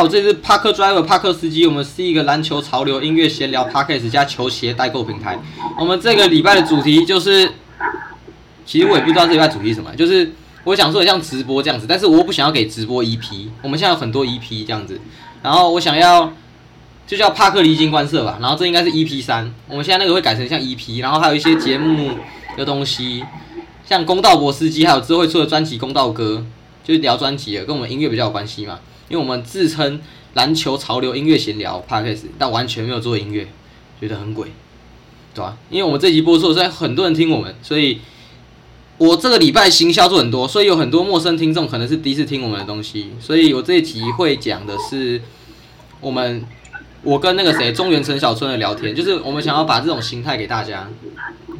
[0.00, 5.38] 大家好，这里是帕克 Driver 帕克司机，我们是一个篮球潮流音乐闲聊 Podcast 加球鞋代购平台。
[5.78, 7.52] 我们这个礼拜的主题就是，
[8.64, 10.32] 其实我也不知道这礼拜主题什么，就是
[10.64, 14.98] 我想说像直播这样子，但是我不想要给直播 EP，我们现在有很多 EP 这样子，
[15.42, 16.32] 然后我想要
[17.06, 22.12] 就叫帕克离经观色吧，然后这应该是 EP 三，我们现在那个会改成像 EP，然后还有一些节目
[22.56, 23.22] 的东西，
[23.86, 26.42] 像公道博司机，还有之后会出的专辑《公道歌》，
[26.88, 28.78] 就是聊专辑的，跟我们音乐比较有关系嘛。
[29.10, 30.00] 因为我们自称
[30.34, 33.48] 篮球潮流音乐闲聊 podcast，但完全没有做音乐，
[34.00, 34.52] 觉得很鬼，
[35.34, 38.00] 对吧、因为我们这集播出的时候，很多人听我们，所以
[38.98, 45.20] 我这个礼拜行销做很多，所以有很多陌生听众可能是第一次听我们的东西，所以我这一集会讲的是
[46.00, 46.44] 我们
[47.02, 50.88] 我跟那个谁中原陈小春的聊天，就是我们想要把这种形态给大家，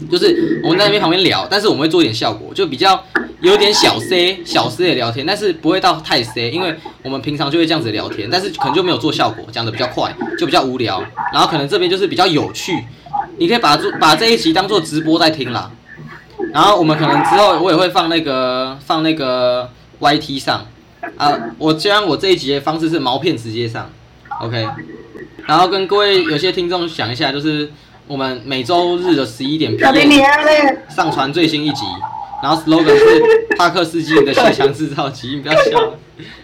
[0.09, 3.05] 就是我们在那边旁边聊，但是我们会做一点效果，就比较
[3.41, 12.85] 有点小 C 小 C 的聊天，但是不会到太 C，因为我们平常就会这样子聊天，但是可能就没有做效果，讲的比较快，就比较无聊，然后可能这边就是比较有趣，
[13.39, 15.71] 你可以把做把这一集当做直播在听啦，
[16.53, 20.67] 然后我们可能之后我也会放那个放那个 YT 上
[21.17, 23.91] 啊，我虽然我这一集的方式是毛片直接上
[24.41, 24.67] ，OK，
[25.47, 27.71] 然后跟各位有些听众讲一下，就是
[28.11, 29.79] 我们每周日的十一点？
[30.89, 31.85] 上传最新一集，
[32.43, 33.23] 然后 slogan 是
[33.57, 35.97] 帕克斯基的气象制造机，你不要笑了。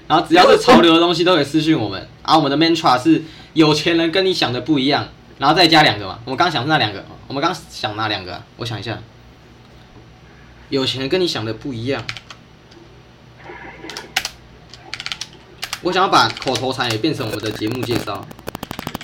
[0.06, 3.20] 然后只要是潮流的东西都可以私讯我们，然后我们的 mantra 是
[3.54, 5.08] 有钱人跟你想的不一样，
[5.38, 9.00] 然后再加两个嘛，我们刚想是那两个，我们刚想哪两个啊、我想一下，
[10.68, 12.00] 有钱人跟你想的不一样。
[15.82, 18.24] 我想要把口头禅也变成我们的节目介绍。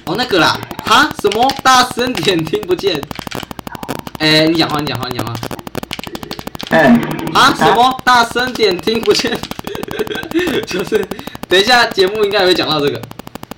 [0.04, 1.08] 哦，那个啦，哈？
[1.20, 1.52] 什么？
[1.62, 3.00] 大声点，听不见。
[4.18, 5.32] 哎、你讲话，你讲话，你讲话。
[6.70, 6.88] 哎，
[7.32, 7.54] 啊？
[7.56, 8.00] 什么？
[8.04, 9.38] 大声点，听不见。
[10.66, 11.06] 就是，
[11.48, 13.00] 等一下节目应该也会讲到这个，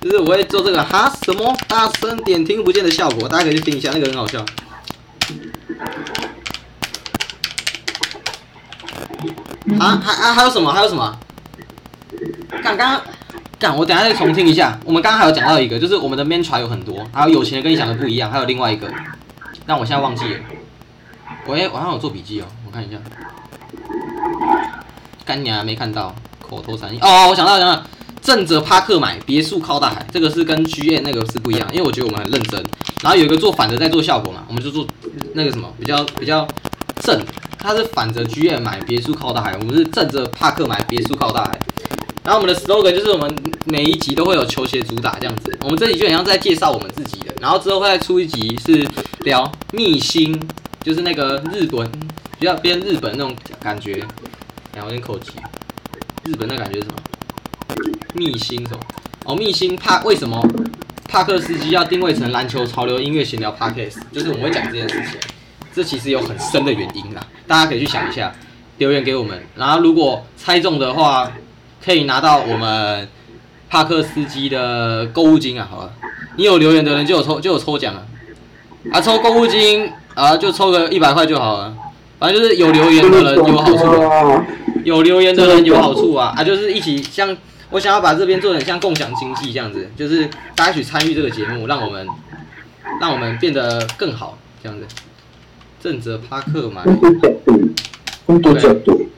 [0.01, 4.45] 就是我会做这个哈什么大声点听不见的效果，大家可以去听一下，那个很好笑。
[9.79, 10.71] 啊，还啊还有什么？
[10.71, 11.17] 还有什么？
[12.63, 13.01] 刚刚
[13.57, 14.77] 干，我等下再重听一下。
[14.83, 18.87] 我们刚刚还有讲到一个，就是我们的 mantra 有很多，还有有钱人跟你想的不一样，还有另外一个，
[19.65, 20.39] 但我现在忘记了。
[21.47, 22.97] 我也我好像有做笔记哦，我看一下。
[25.23, 27.83] 干娘没看到，口头禅哦，我想到想到，
[28.21, 32.61] 正着帕克买别墅靠大海，这个是跟 G N 那个是不一样，因为我觉得我们很认真，
[33.01, 34.85] 然后有一个做反的在做效果嘛，我们就做
[35.33, 36.47] 那个什么比较比较
[37.01, 37.23] 正，
[37.57, 41.59] 他是反着 G N 买别墅靠大海，我们是正着帕克买别墅靠大海。
[42.25, 43.33] 然后我们的 slogan 就是我们
[43.65, 48.83] 每一集都会有球鞋主打这样子，我们这集就很像在介绍我们自己的，然后之后会再出一集是
[49.19, 50.35] 聊密星，
[50.81, 51.87] 就是那个日本
[52.39, 54.03] 比较偏日本那种感觉，
[54.73, 55.33] 然后有点口急，
[56.23, 56.95] 日本那感觉是什么？
[58.15, 58.79] 密星什么？
[59.25, 60.43] 哦，密星帕为什么
[61.07, 63.97] 帕克斯基要定位成篮球潮流音乐闲聊 podcast？
[64.11, 65.19] 就是我们会讲这件事情，
[65.75, 68.33] 这其实有很深的原因啦，大家可以去想一下，
[68.79, 71.31] 留言给我们，然后如果猜中的话，
[71.85, 73.07] 可以拿到我们
[73.69, 75.91] 帕克斯基的购物金啊，好吧？
[76.37, 78.03] 你有留言的人就有抽就有抽奖啊，
[78.91, 81.73] 啊，抽购物金啊，就抽个一百块就好了，
[82.17, 83.85] 反正就是有留言的人有好处。
[83.85, 84.43] 哦
[84.85, 87.35] 有留言的人有好处啊啊，就是一起像
[87.71, 92.07] 我想要把这边做成像共享经济这样子，就是大家一起参与这个节目，让我们
[93.01, 94.85] 让我们变得更好这样子。
[95.81, 97.75] 正则帕克买，很多角度，
[98.27, 99.09] 很多角度。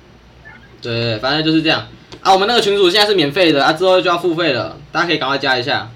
[0.82, 1.86] 对对对，反正就是这样
[2.28, 2.34] 啊。
[2.34, 5.90] 我们那个群主现在是免费的啊，之后就要付费了，大家可以赶快加一下。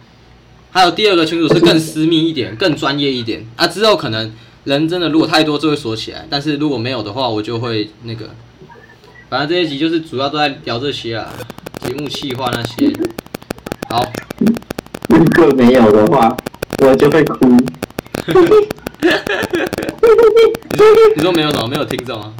[0.72, 4.31] 还有第二个群主是更私密一点、更专业一点啊，之后可能
[4.64, 8.30] 人真的如果太多就会锁起来，但是如果没有的话，我就会那个。
[9.30, 11.30] 反正这一集就是主要都在聊这些啊，
[11.81, 12.90] 节目企划那些。
[13.90, 14.09] 好，
[15.09, 16.35] 如果没有的话，
[16.79, 17.50] 我就会哭。
[21.16, 22.32] 你说没有什么没有听众啊？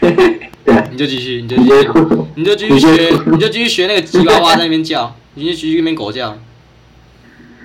[0.64, 1.88] 对，你就继续，你就继续。
[2.36, 6.36] 你就继续学，你就继续学那个吉娃娃在那边叫，你就继续那边狗叫。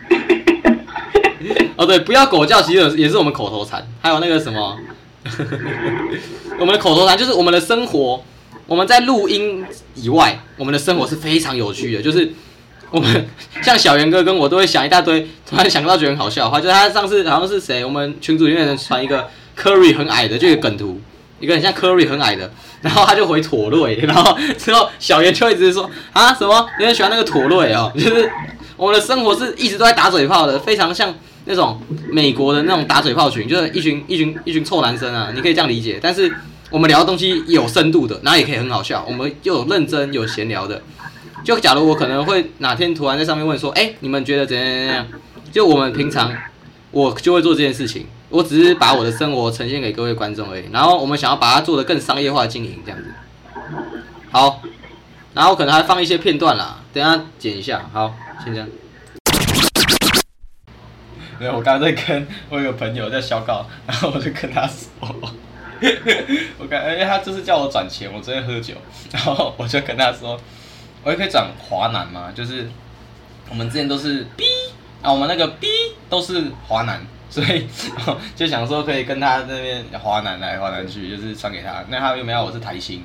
[1.75, 3.87] 哦，对，不要狗叫，其实也是我们口头禅。
[4.01, 4.77] 还有那个什么，
[6.59, 8.23] 我们的口头禅就是我们的生活，
[8.67, 12.01] 我们在录音以外，我们的生活是非常有趣的。
[12.01, 12.33] 就是
[12.91, 13.27] 我们
[13.61, 20.99] 像小袁哥跟我都会想一大堆，突然想到觉得很好笑的话，就是他上次好像是谁，我们群组里面人传一个 Curry 很矮的，就一个梗图，
[21.39, 22.51] 一个很像 Curry 很矮的，
[22.81, 28.29] 然后他就回妥瑞，然后之后小袁就一直说啊什么，你很喜欢那个妥瑞哦， 就是
[28.77, 31.13] 我们的生活是一直都在打嘴炮的，非常像
[31.45, 31.81] 那种
[32.11, 35.99] 美国的那种打嘴炮群，就是一群一群一群臭男生啊，你可以这样理解。
[36.01, 36.31] 但是
[36.69, 40.81] 我们聊的东西有深度的，然后也可以很好笑，我们又有认真有闲聊的，
[41.43, 45.07] 就假如我可能会哪天突然在上面问说，哎、你们觉得怎样怎样？
[45.51, 46.31] 就我们平常
[46.91, 50.69] 我就会做这件事情，我只是把我的生活呈现给各位观众而已。
[50.71, 53.11] 然后我们想要把它做得更商业化经营这样子。
[54.31, 54.61] 好，
[55.33, 57.89] 然后可能还放一些片段啦，等下剪一下。
[57.91, 58.69] 好，先这样。
[61.39, 64.77] 没有，我刚刚在跟我有个朋友在小稿，然后我就跟他说，
[66.59, 68.73] 我感觉 他就是叫我转钱，我昨天喝酒，
[69.11, 70.37] 然后我就跟他说，
[71.03, 72.69] 我也可以转华南嘛，就是
[73.49, 74.43] 我们之前都是 B
[75.01, 75.67] 啊，我们那个 B
[76.09, 77.67] 都是华南，所以
[78.35, 81.83] 就想说可以跟他那边华南来华南去，就是传给他。
[81.89, 83.03] 那他又没有我是台新，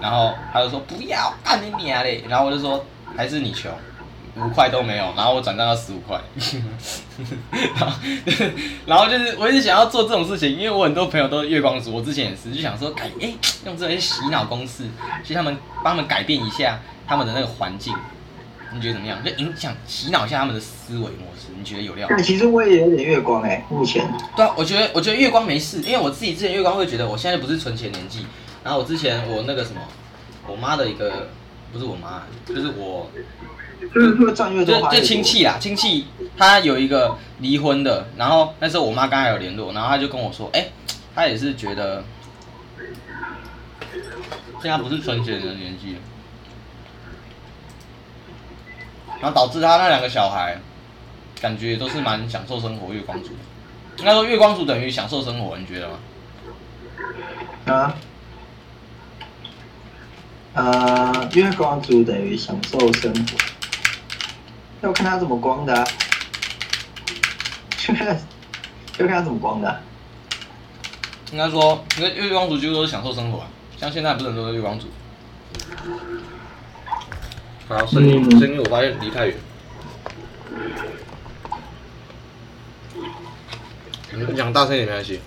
[0.00, 2.22] 然后他就说不要，干你娘嘞！
[2.28, 2.84] 然后我就说
[3.16, 3.70] 还是你穷，
[4.36, 6.20] 五块都没有，然后我转账到十五块，
[8.86, 13.32] 然后就是我一直想要做这种事情，因为我很多朋友都是月光族，我之前也是就想说改哎、
[13.64, 14.84] 用这些洗脑公式，
[15.24, 16.78] 去他们帮他们改变一下
[17.08, 17.94] 他们的那个环境，
[18.76, 19.24] 你觉得怎么样？
[19.24, 22.14] 就影响洗脑一下他们的思维模式，你觉得有料吗？
[22.16, 24.06] 但其实我也有点月光哎、目前
[24.36, 28.26] 对啊，我觉得我觉得月光没事，因为我自己之前月光会觉得我现在不是存钱年纪，
[28.62, 29.80] 然后我之前我那个什么，
[30.46, 31.30] 我妈的一个
[31.72, 33.10] 不是我妈，就是我
[33.80, 36.06] 就是会赚越多就就亲戚啦，亲戚
[36.36, 40.68] 他有一个离婚的，然后那时候我妈刚才有联络，然后他就跟我说，哎、
[41.14, 42.04] 他也是觉得
[44.62, 45.98] 现在不是存钱的年纪了，
[49.20, 50.58] 然后导致他那两个小孩
[51.40, 53.30] 感觉都是蛮享受生活月光族。
[53.98, 55.98] 应该说月光族等于享受生活，你觉得吗？
[57.74, 57.94] 啊。
[60.54, 63.36] 呃，月光族等于享受生活，
[64.80, 65.86] 要看他怎么光的、啊，
[68.96, 69.78] 要看他怎么光的啊、
[71.30, 74.88] 应该说，因为月光族几乎都是享受生活啊，像现在不是很多的月光族。
[77.68, 79.36] 好，声音嗯声音我发现离太远。
[84.12, 85.20] 你讲大声一点没关系。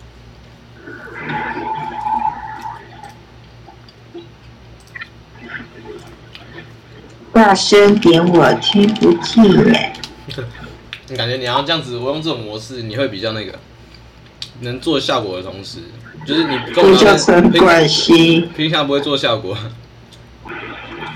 [7.33, 9.93] 大声点，我听不见。
[11.09, 13.59] 你 感觉你要这样子，我用这种模式，你会比较那个，
[14.61, 15.79] 能做效果的同时，
[16.25, 18.41] 就是你跟我这叫陈冠希。
[18.55, 19.57] 平常不会做效果。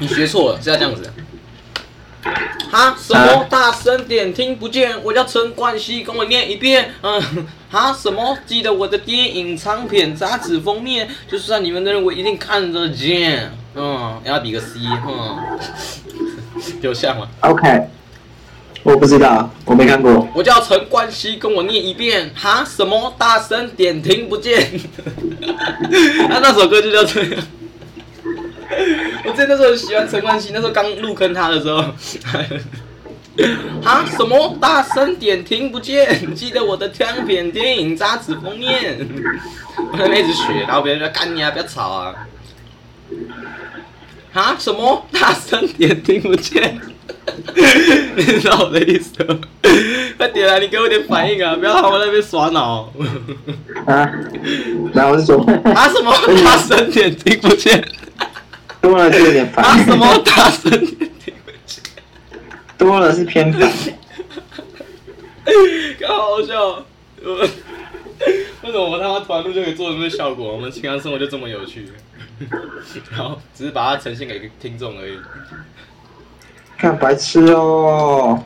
[0.03, 1.13] 你学错了，是要这样子的。
[2.69, 2.93] 哈？
[2.99, 3.45] 什么？
[3.49, 5.01] 大声点，听不见。
[5.01, 6.91] 我叫陈冠希，跟我念一遍。
[7.01, 7.93] 嗯，哈？
[7.93, 8.37] 什么？
[8.45, 13.49] 记得我的电影、唱片、杂志封面，就算你们认为我一定看得见。
[13.75, 15.39] 嗯，要比个 C，嗯，
[16.83, 17.87] 有像吗？OK，
[18.83, 20.27] 我不知道，我没看过。
[20.33, 22.29] 我叫陈冠希，跟我念一遍。
[22.35, 22.65] 哈？
[22.65, 23.15] 什么？
[23.17, 24.69] 大声点，听不见。
[26.27, 27.43] 他 那首歌就叫这样。
[29.25, 31.79] 我记得那时候很喜欢陈冠希，那时候刚入坑他的时候。
[33.83, 34.05] 啊？
[34.15, 34.55] 什么？
[34.61, 36.35] 大声点，听不见。
[36.35, 38.97] 记得我的唱片、电影、杂志封面。
[39.91, 42.13] 我在那边一直学，然后别人说干你啊，不要吵啊。
[44.33, 44.55] 啊？
[44.59, 45.07] 什么？
[45.11, 46.79] 大声点，听不见。
[48.15, 49.39] 你知道我的意思吗？
[50.17, 50.59] 快点啊！
[50.59, 51.55] 你给我点反应啊！
[51.55, 52.91] 不要让我那边耍脑。
[53.85, 54.09] 啊，
[54.93, 55.37] 然后我是说，
[55.73, 55.89] 啊？
[55.89, 56.13] 什么？
[56.43, 57.83] 大声点，听不见。
[58.83, 59.63] 多了就有点烦。
[59.63, 59.77] 啊？
[59.85, 60.05] 什么？
[60.25, 61.81] 大声点，听不见。
[62.77, 63.71] 多了是偏烦。
[66.05, 66.85] 好好笑。
[67.23, 67.35] 我
[68.63, 70.51] 为什么我他妈突然录就可以做这么效果？
[70.53, 71.87] 我们平常生活就这么有趣，
[73.09, 75.17] 然后只是把它呈现给听众而已。
[76.77, 78.43] 看白痴哦，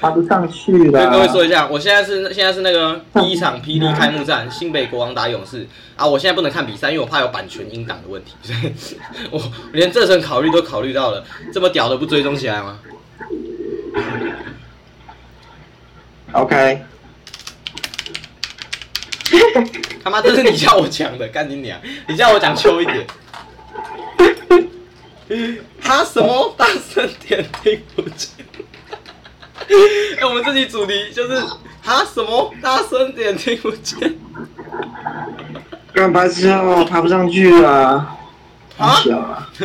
[0.00, 1.28] 爬不上去了跟各位。
[1.28, 5.66] 说一下，我现在是现在是那个第一场霹雳开幕战，新北国王打勇士
[5.96, 6.06] 啊！
[6.06, 8.72] 我现在不能看比赛，因为我怕有版权音档的问题，所以
[9.30, 9.40] 我
[9.72, 11.24] 连这层考虑都考虑到了。
[11.52, 12.78] 这么屌的不追踪起来吗
[16.32, 16.82] ？OK，
[20.02, 21.78] 他妈这是你叫我讲的，干你娘！
[22.08, 23.06] 你叫我讲秋一点。
[25.80, 26.54] 他什么？
[26.58, 28.28] 大声点，听不见。
[30.20, 31.40] 哎、我们这期主题就是
[31.82, 32.52] 哈什么？
[32.60, 34.16] 大声点，听不见。
[35.92, 37.70] 干白痴哦，爬不上去了。
[37.70, 38.18] 啊
[38.78, 39.48] 好小啊！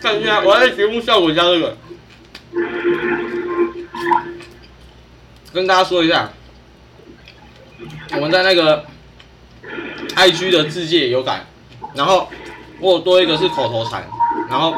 [0.00, 1.76] 看一下，我在节目效果加这个，
[5.52, 6.30] 跟大家说一下，
[8.12, 8.84] 我们在那个
[10.14, 11.44] IG 的字界有改，
[11.94, 12.30] 然后
[12.80, 14.06] 我有多一个是口头禅，
[14.48, 14.74] 然后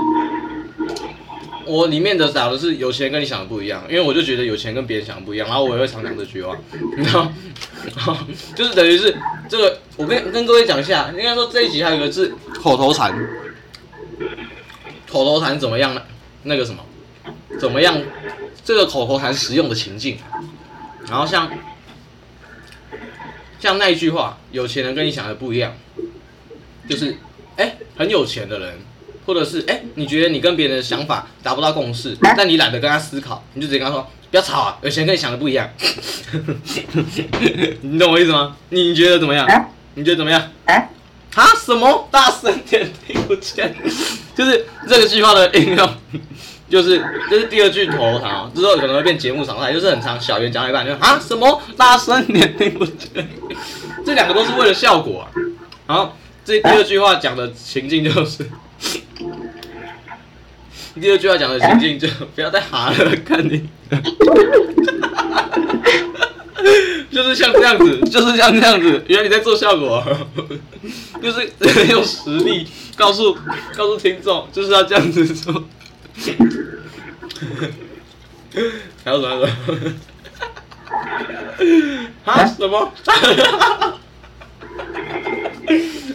[1.66, 6.56] 我里面的讲的是有钱跟你想的不一样，因为我就觉得有钱跟别人想的不一样，然后我也会常讲这句话，
[6.96, 7.28] 你知道，
[8.54, 9.16] 就是等于是
[9.48, 13.12] 这个，我跟跟各位讲一下，应该说这一集还有一个是口头禅，
[15.10, 15.78] 口头禅怎么？
[15.78, 16.02] 样呢？
[16.44, 16.82] 那个什么，
[17.58, 17.80] 怎么？
[17.80, 18.00] 样？
[18.64, 20.18] 这个口头禅使用的情境，
[21.08, 21.50] 然后像
[23.58, 25.74] 像那一句话，有钱人跟你想的不一样，
[26.88, 27.16] 就是
[27.58, 28.74] 哎、很有钱的人。
[29.26, 34.00] 或者是哎、你觉得你跟别人的想法达不到共识，但你懒得跟他思考，你就直接跟他说
[34.30, 35.68] 不要吵啊，有钱跟你想的不一样。
[37.82, 38.56] 你懂我意思吗？
[38.70, 39.44] 你觉得怎么样？
[39.46, 40.40] 啊你觉得怎么样？
[40.64, 40.74] 啊，
[41.34, 41.44] 啊？
[41.62, 42.08] 什么？
[42.10, 43.74] 大声点，听不见。
[44.34, 45.94] 就是这个计划的应用，
[46.70, 46.98] 就是
[47.28, 51.60] 这、是第二句头堂哦，之后可能会变节目常态，就是很长，小圆讲到一半就啊什么？
[51.76, 53.28] 大声点，听不见。
[54.06, 55.28] 这两个都是为了效果啊。
[55.86, 56.14] 然后
[56.48, 58.48] 这第二句话讲的情境就是。
[60.98, 63.68] 第二句话讲的情境就不要再哈了，看你，
[67.12, 70.02] 就是像这样子，就是像这样子，原来你在做效果，
[71.22, 71.52] 就是
[71.92, 73.36] 用实力告诉
[73.76, 75.64] 告诉听众，就是要这样子做。
[79.04, 79.46] 还有什么？
[82.24, 82.46] 啊？
[82.46, 82.90] 什么？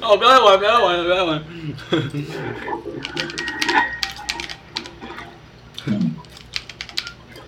[0.03, 1.43] 哦，不要再玩，不要再玩了，不要再玩。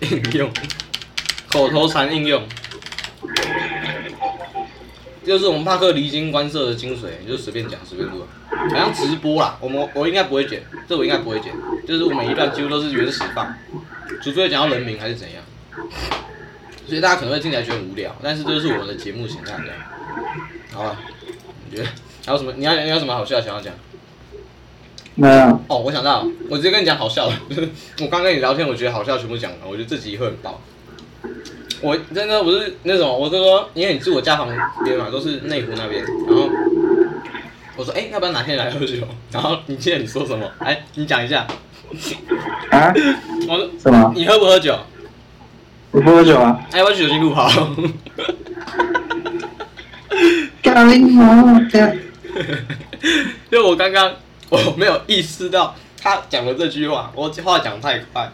[0.00, 0.50] 应用，
[1.48, 2.46] 口头禅应用，
[5.24, 9.56] 就是我们帕克离经观色的精髓，你就随便讲随便录，好像直播啦。
[9.60, 11.52] 我们我应该不会剪，这我应该不会剪，
[11.86, 13.52] 就是我每一段几乎都是原始放，
[14.22, 15.42] 除非讲到人名还是怎样。
[16.86, 19.76] 所以大家可能会听起来觉得很无聊，但是这就是我们的节目形态这样。
[20.72, 20.96] 好吧，
[21.68, 21.88] 你觉得
[22.26, 22.52] 还有什么？
[22.56, 23.72] 你要你有什么好笑想要讲？
[25.14, 27.34] 没有，哦，我想到，我直接跟你讲好笑的，
[28.02, 30.60] 我刚跟你聊天，我觉得好笑全部讲了，我觉得这集会很爆。
[31.80, 34.46] 我真的不是那种，我是说，因为你住我家旁
[34.84, 36.50] 边嘛，都是内湖那边，然后
[37.76, 38.96] 我说，哎、要不要哪天来喝酒？
[39.32, 40.50] 然后你记得你说什么？
[40.58, 41.46] 哎，你讲一下。
[42.70, 42.92] 啊？
[43.48, 44.12] 我说什么？
[44.14, 44.76] 你喝不喝酒？
[45.92, 46.60] 我不喝酒啊？
[46.72, 47.48] 哎，要不要去酒精路跑？
[50.62, 51.96] 干你妈的！
[53.50, 54.14] 就我刚刚
[54.48, 58.30] 我没有意识到他讲的这句话，我话讲太快，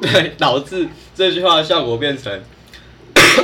[0.00, 2.40] 对，导致这句话的效果变成，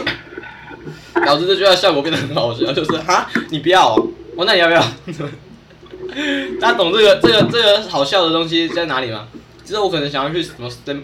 [1.26, 4.82] 导致这句话的效果变得很好笑，就是哈，你不要哦，我那你要不要？
[6.60, 9.28] 大家懂这个这个这个好笑的东西在哪里吗？
[9.64, 11.02] 其实我可能想要去什么 stand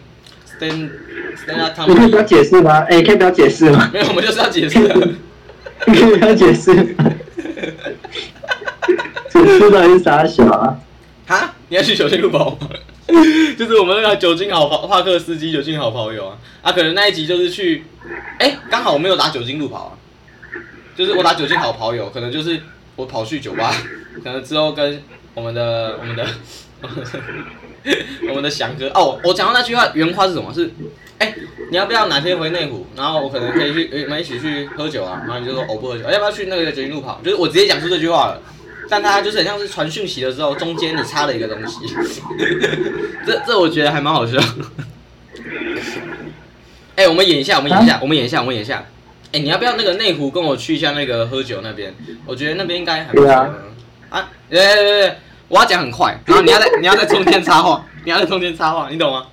[0.48, 0.90] stand
[1.36, 2.86] stand up 你可以不要解释吗？
[2.88, 3.90] 哎、可以不要解释吗？
[3.92, 4.78] 没有，我们就是要解释。
[5.86, 6.96] 你 可以不要解释
[9.40, 9.44] 吗？
[9.46, 10.78] 解释到底是啥小啊？
[11.26, 12.68] 哈，你要去酒精路跑吗？
[13.58, 17.84] 就是我们那个酒精好跑帕克司机酒精好跑友啊，啊，可能那一集就是去，
[18.38, 19.92] 哎、刚好我没有打酒精路跑啊，
[20.96, 22.60] 就是我打酒精好跑友，可能就是
[22.96, 23.74] 我跑去酒吧，
[24.22, 25.02] 可能之后跟
[25.34, 26.26] 我们的我们的
[28.28, 30.52] 我们的翔哥哦，我讲到那句话原话是什么？
[30.52, 30.70] 是，
[31.18, 31.34] 哎、
[31.70, 32.86] 你要不要哪天回内湖？
[32.96, 35.22] 然后我可能可以去，诶我们一起去喝酒啊。
[35.26, 37.20] 然后你就说我不喝酒，哎要不要去那个酒精路跑？
[37.22, 38.40] 就是我直接讲出这句话了。
[38.88, 41.80] 但他就是很像是传讯息的时候，中间你插了一个东西，
[43.26, 44.38] 这这我觉得还蛮好笑。
[46.96, 48.84] 哎、我们演一下，我们演一下，我们演一下，我们演一下。
[49.32, 51.92] 哎、你要不要那个内湖跟我去一下那个喝酒那边？
[52.24, 53.26] 我觉得那边应该很不错。
[53.26, 55.16] 对啊对对对，
[55.48, 59.26] 我要讲很快，然后你要在你要在中间插话，你要在中间插话，你懂吗？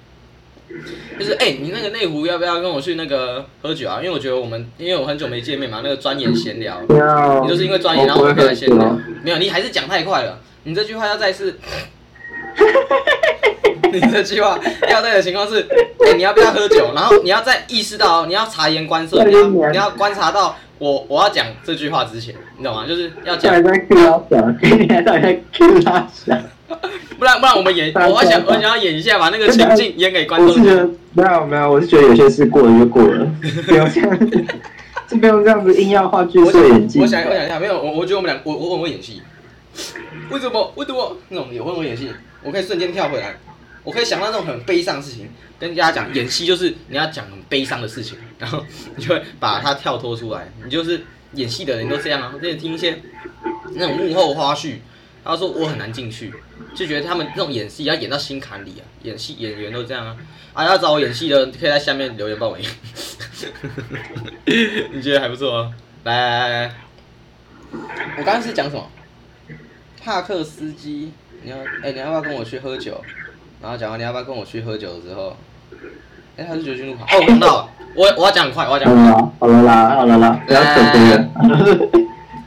[1.19, 3.97] 就是哎、你那个内湖要不要跟我去那个喝酒啊？
[3.97, 8.97] 因为我觉得我们因为我很久没见面嘛，那个专研闲聊，你就是因为专研，然后我们可以来闲聊。
[9.23, 10.39] 没有，你还是讲太快了。
[10.63, 11.57] 你这句话要再次，
[13.93, 14.59] 你这句话
[14.89, 15.67] 要在的情况是，
[16.07, 16.91] 哎、你要不要喝酒？
[16.95, 22.85] 然后你要再意识到，你要察言观色，你要你要观察到我我要讲这句话之前，你懂吗？
[22.87, 23.53] 就是要讲。
[23.53, 24.47] 到底在 Q 他小，
[24.77, 26.37] 你还在 Q 他小？
[27.21, 30.63] 不然不然我们演，我想我想要演一下，把那个情境演给观众听。
[30.63, 33.23] 我是觉得没有没有，我是觉得有些事过了就过了，
[33.67, 34.45] 不要这样子，
[35.07, 36.99] 就不用这样子硬要话剧我色演技。
[36.99, 39.21] 我想我想一下，没有我我觉得我们俩我我很会演戏，
[40.31, 42.09] 为什么为什么那种有很会演戏，
[42.41, 43.35] 我可以瞬间跳回来，
[43.83, 50.99] 我可以想到那种很悲伤的事情，跟大家讲演戏就是你要讲很悲伤的事情，然后你就会把它跳脱出来，你就是
[51.33, 52.99] 演戏的人都这样啊，我之前听一些
[53.75, 54.77] 那种幕后花絮，
[55.23, 56.33] 他说我很难进去，
[56.75, 60.17] 就觉得他们这种演戏要演到心坎里啊，演戏演员都这样啊，
[60.53, 62.65] 啊要找我演戏的可以在下面留言报名，
[64.91, 65.71] 你觉得还不错啊？
[66.03, 66.75] 来来来来，
[68.17, 68.89] 我刚刚是讲什么？
[70.03, 71.11] 帕克斯基，
[71.43, 72.99] 你要哎、你要不要跟我去喝酒？
[73.61, 75.37] 然后讲完你要不要跟我去喝酒的时候，
[76.37, 77.03] 哎、他是九军路口。
[77.03, 79.49] 哦，我想到了，我我要讲很快，我要讲好很快。
[79.49, 82.00] 了啦，好了啦，好了啦，不要扯多了。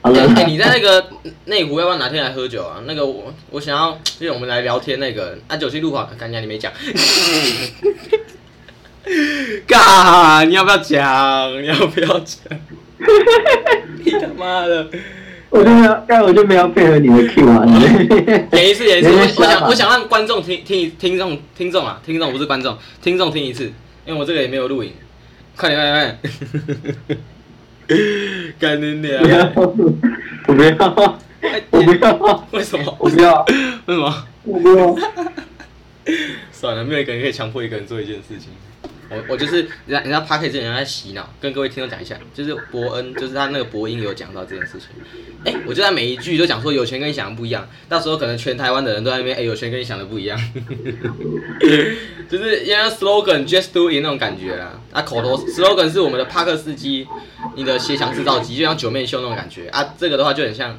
[0.04, 1.02] 好了哎、你在那个
[1.46, 2.82] 内湖要不要哪天来喝酒啊？
[2.87, 6.70] 那个我我想要，因为我们来聊天那个啊，九七路口，刚才你没讲。
[9.66, 11.62] 嘎，你要不要讲？
[11.62, 12.38] 你要不要讲？
[14.04, 14.87] 你他妈的！
[15.49, 17.73] 我就没有，刚才我就没有配合你的 Q 啊，你
[18.58, 19.11] 演一次，演一次。
[19.40, 23.73] 我想我想让观众听听听众听众啊，听众不是观众，听众听一次，
[24.04, 24.92] 因为我这个也没有录影。
[25.56, 26.18] 快点快点快
[27.08, 27.18] 点！
[28.58, 29.66] 干你不要娘！，我
[30.54, 32.96] 不要，哎我不要，为什么？
[32.98, 33.44] 我不要，
[33.86, 34.26] 为什么？
[34.44, 34.96] 我不要。
[36.52, 38.48] 算了，没有一个人可以强迫一个人做一件事情。
[39.11, 44.88] 我我就是人家人家 p a r k e 之前在洗脑，跟各位听众讲一下，就是伯恩，就是他那个播音有讲到这件事情。
[45.44, 50.38] 哎、我就在每一句都讲说有钱跟你想的不一样，到时候可能全台湾的人都在那边，哎、有钱跟你想的不一样，
[52.28, 54.80] 就是因为 slogan just do it 那种感觉啦。
[54.92, 57.06] 啊，口头 slogan 是我们的帕克斯基，
[57.54, 59.94] 你的鞋墙制造机，就像九面秀那种感觉啊。
[59.99, 60.78] 这个的话就很像，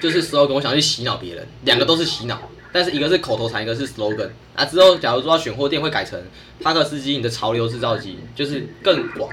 [0.00, 2.51] 就是 slogan，我想去洗脑别人，两个都是洗脑。
[2.72, 4.64] 但是一个是口头禅，一个是 slogan 啊。
[4.64, 6.18] 之后假如说要选货店，会改成
[6.60, 9.30] 帕克斯基你的潮流制造机，就是更广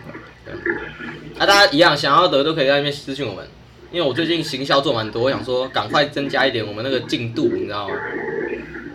[1.37, 3.47] 啊，大家一样想要的都可以在那边私信我们，
[3.91, 7.95] 因为我最近行销做蛮多，我想说赶快增加一点我们那个进度，你知道吗？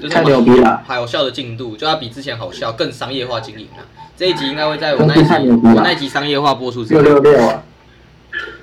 [0.00, 3.80] 就是太牛逼了好笑的进度就要比之前好笑，更商业化经营啊。
[4.16, 7.62] 这一集应该会在我那一集我那一集商业化播出之六，六六啊！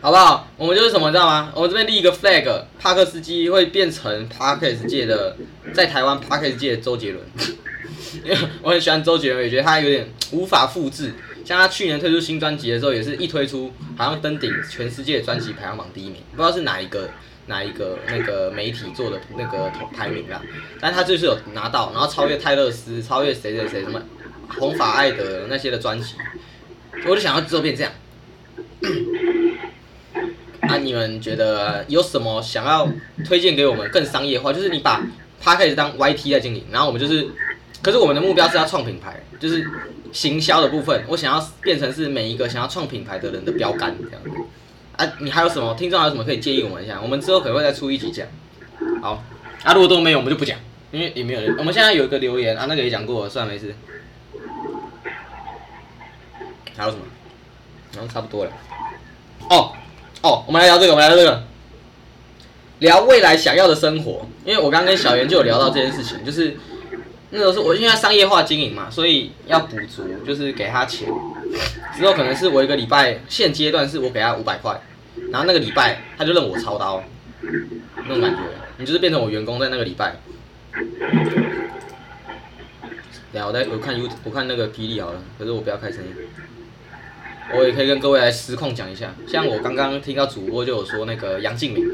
[0.01, 0.47] 好不好？
[0.57, 1.51] 我们就是什么，知道吗？
[1.55, 5.37] 我们这边立一个 flag，帕克斯基会变成 Parkes 界的，
[5.73, 7.23] 在台湾 Parkes 界的周杰伦。
[8.25, 11.13] 因 为我很喜欢周杰伦，也觉得他有点无法复制。
[11.45, 17.09] 像他去年推出新专辑的时候，也是一推出好像登顶全世界专辑排行榜第一名，不知道是哪一个
[17.47, 20.41] 哪一个那个媒体做的那个排名啦。
[20.79, 24.01] 但他就是有拿到，然后超越泰勒斯，超越谁谁谁什么
[24.47, 26.15] 红发艾德那些的专辑，
[27.05, 27.91] 我就想要之后变这样。
[30.69, 32.87] 那、你们觉得有什么想要
[33.25, 34.53] 推荐给我们更商业化？
[34.53, 35.01] 就是你把
[35.41, 37.27] p a c k a g e 当 YT 在经营，然后我们就是，
[37.81, 39.67] 可是我们的目标是要创品牌，就是
[40.11, 44.29] 行销的部分，我想要变成是每一个想要创品牌的人的标杆这样子。
[44.97, 46.99] 啊，你还有什么听众还有什么可以建议我们一下？
[47.01, 48.27] 我们之后可能会再出一集讲。
[49.01, 49.23] 好，
[49.63, 50.59] 啊，如果都没有，我们就不讲，
[50.91, 51.55] 因为也没有人。
[51.57, 53.75] 我们现在有一个留言啊，那个也讲过了，算了，没事。
[56.77, 57.03] 还有什么？
[57.93, 58.51] 然后差不多了。
[59.49, 59.73] 哦
[60.21, 61.43] 哦，我们来聊这个，我们来聊这个，
[62.79, 64.27] 聊未来想要的生活。
[64.45, 66.55] 因为我刚跟小袁就有聊到这件事情，就是
[67.31, 71.09] 那时候是我因为商业化经营嘛，所以要补足，就是给他钱。
[71.97, 74.79] 之后可能是我一个礼拜，现阶段是我给他五百块，
[75.31, 77.03] 然后那个礼拜他就认我操刀，
[77.41, 78.39] 那种感觉，
[78.77, 80.15] 你就是变成我员工在那个礼拜。
[83.33, 86.13] 等一下我在我看 U 我看那个霹雳好了，可是我不要开声音。
[87.55, 91.85] 我也可以跟各位来实控讲一下，像我刚刚听到主播就有说那个杨敬敏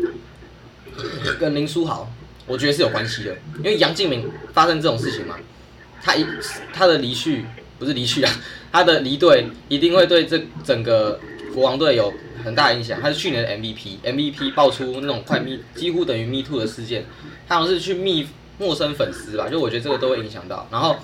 [1.39, 2.09] 跟林书豪，
[2.45, 5.35] 我觉得是有关系的，因为杨敬敏发生这种事情嘛，
[6.01, 6.25] 他一
[6.73, 7.45] 他的离去
[7.79, 8.31] 不是离去啊，
[8.71, 11.19] 他的离队一定会对这整个
[11.53, 12.99] 国王队有很大影响。
[13.01, 17.05] 他是去年的 MVP，MVP 爆出那种快密几乎等于 Me Too 的事件，
[17.47, 20.67] 他好像是去密陌生粉丝吧，就我觉得这个都会影响到。
[20.71, 20.95] 然后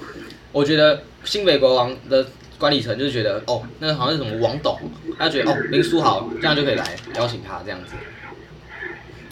[0.51, 2.25] 我觉得新北国王的
[2.63, 4.79] 管理层就觉得哦，那个好像是什么王董，
[5.19, 7.91] 他觉得哦林书豪这样就可以来邀请他这样子，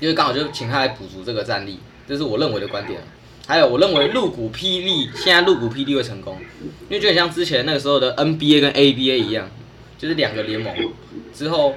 [0.01, 2.99] 因为刚好就请他来补足这个战力，这是我认为的观点。
[3.47, 6.39] 还有我认为入股霹雳现在入股霹雳会成功，
[6.89, 9.49] 因为就很像之前那个时候的 NBA 跟 ABA 一样，
[9.97, 10.75] 就是两个联盟
[11.33, 11.75] 之后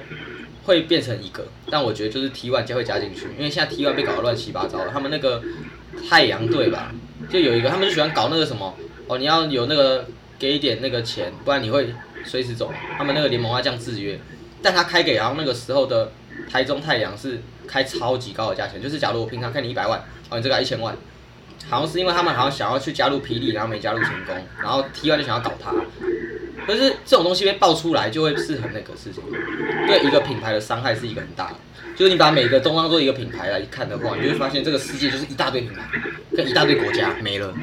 [0.65, 5.41] 会变成一个，但我觉得就是 T1 加会加进去，因为现在 T1 被搞得乱七八糟了，他们那个
[6.09, 6.93] 太阳队吧，
[7.29, 8.75] 就有一个他们就喜欢搞那个什么
[9.07, 10.05] 哦，你要有那个
[10.37, 11.93] 给一点那个钱，不然你会
[12.23, 12.73] 随时走。
[12.97, 14.19] 他们那个联盟要这样制约，
[14.61, 16.11] 但他开给然后那个时候的
[16.49, 20.95] 台中太阳是开超级高的价钱，就是假如我平常开你一百万，哦你这个一千万，
[21.69, 25.73] 好像是因为他们好像想要去加入霹雳，然后没加入成功，然后 T1 就想要搞他。
[26.65, 29.23] 可是这种东西被爆出来，就会是很那个事情，
[29.87, 31.55] 对一个品牌的伤害是一个很大的。
[31.95, 35.83] 就是你把每个都当做一个品牌来看的话，你就会发现这个世界就是一大堆品牌，
[36.35, 37.53] 跟一大堆国家没了。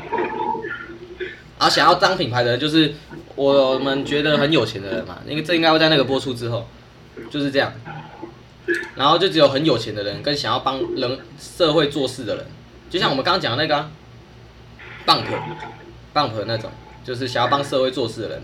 [1.63, 2.93] 然后想要当品牌的人，就是
[3.37, 6.67] 我们觉得很有钱的人嘛，因为这应该会在那个播出之后，
[7.31, 7.73] 就是这样。
[8.97, 12.47] 然后就只有很有钱的人跟想要帮人社会做事的人，
[12.91, 13.91] 就像我们刚刚讲的那个、啊、
[15.07, 15.23] bump
[16.13, 16.69] bump 那种，
[17.05, 18.43] 就是想要帮社会做事的人。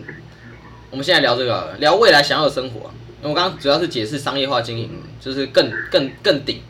[0.92, 2.88] 我们现在聊这个，聊未来想要的生活、
[3.22, 6.62] 我刚刚主要是解释商业化经营，就是更更更顶，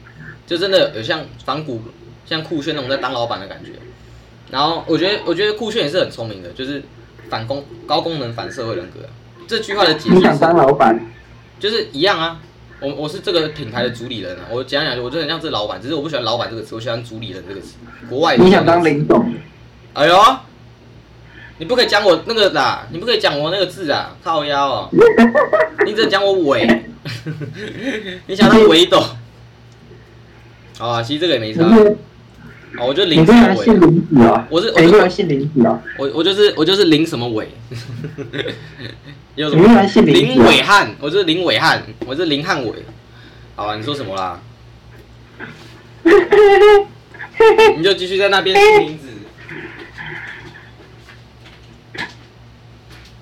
[0.47, 1.83] 就真的有像反骨、
[2.25, 3.73] 像酷炫那种在当老板的感觉。
[4.51, 6.83] 然后我觉得我觉得酷炫也是很聪明的，就是
[7.29, 9.11] 反功高功能反社会人格啊、
[9.47, 10.99] 这句话的解释你想当是老板？
[11.61, 12.41] 就是一样啊。
[12.81, 17.75] 我我是这个品牌的主理人啊，我讲讲，我就很像这老板，只是我不喜欢老板这个词，我喜欢主理人这个词。
[18.09, 19.35] 国外你想当领总？
[19.95, 20.17] 哎呦，
[21.59, 24.89] 你不可以讲我那个啦，你不可以讲我那个字啊，靠腰哦，
[25.85, 26.85] 你只能讲我伟，
[28.29, 29.03] 你想当伟斗？
[30.79, 31.65] 好啊，其实这个也没差，
[32.77, 33.71] 哦，我就林什么伟子
[34.21, 34.45] 哦？
[34.51, 35.81] 我是我哎，你是林子哦？
[35.97, 37.49] 我我就是我就是林什么伟，
[39.37, 40.45] 有什你居么然姓林？
[40.45, 42.73] 伟汉，我就是林伟汉，我是林汉伟。
[43.57, 44.41] 好啊，你说什么啦？
[47.77, 49.09] 你就继续在那边听名字。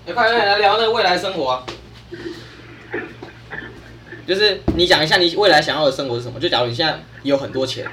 [0.07, 1.67] 哎，快点来聊那个未来生活啊！
[4.27, 6.39] 就是你讲一下你未来想要的生活是什么？
[6.41, 7.87] 就假如你现在有很多钱，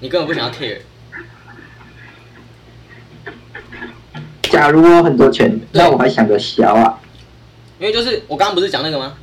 [0.00, 0.78] 你根本不想要 care，
[4.60, 7.00] 假如我有很多钱，那我还想个小啊？
[7.78, 9.14] 因为就是我刚刚不是讲那个吗？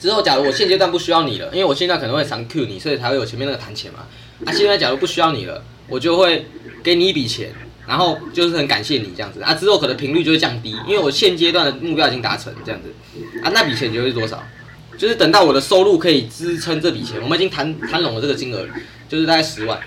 [0.00, 4.00] 之后假如我现阶段不需要你了，因为我现在可能会常 Q 你，所以才会有前面那个谈钱嘛。
[4.44, 6.44] 啊，现在假如不需要你了，我就会
[6.82, 7.52] 给你一笔钱，
[7.86, 9.54] 然后就是很感谢你这样子啊。
[9.54, 12.92] 之后可能频率就会降低，因为我现阶段的目标已经达成这样子
[13.44, 13.52] 啊。
[13.54, 14.42] 那笔钱就会是多少？
[14.98, 18.66] 就是等到我的收入可以支撑这笔钱，我们已经谈谈拢了这个金额，
[19.08, 19.78] 就是大概十万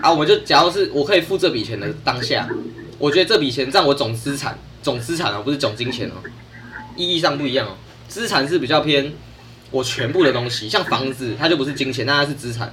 [0.00, 0.12] 啊。
[0.12, 2.48] 我们就假如是我可以付这笔钱的当下，
[2.98, 6.14] 我觉得这笔钱占我总资产，总资产啊，不是总金钱哦，
[6.96, 7.76] 意义上不一样哦。
[8.08, 9.12] 资产是比较偏
[9.70, 12.72] 我全部的东西，像房子它就不是金钱，那它是资产，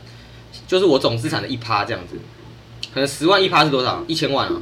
[0.68, 2.16] 就是我总资产的一趴这样子。
[2.94, 4.04] 可能十万一趴是多少？
[4.08, 4.62] 一千万啊。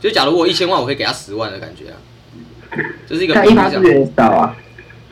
[0.00, 1.96] 就假如我一千万，我可以给他十万的感觉啊，
[3.06, 3.84] 这是一个一趴是不。
[3.86, 4.56] 是有点少啊？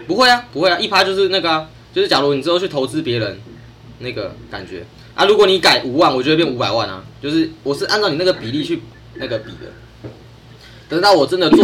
[0.07, 3.39] 不会啊，不会啊，一趴就是那个啊，就是假如你之后去投资别人，
[3.99, 8.81] 那个感觉啊，如果你改五万，我就会变五百万啊，就是我是按照你那个比例去
[9.19, 10.11] 那个比的。
[10.89, 11.59] 等到我真的做？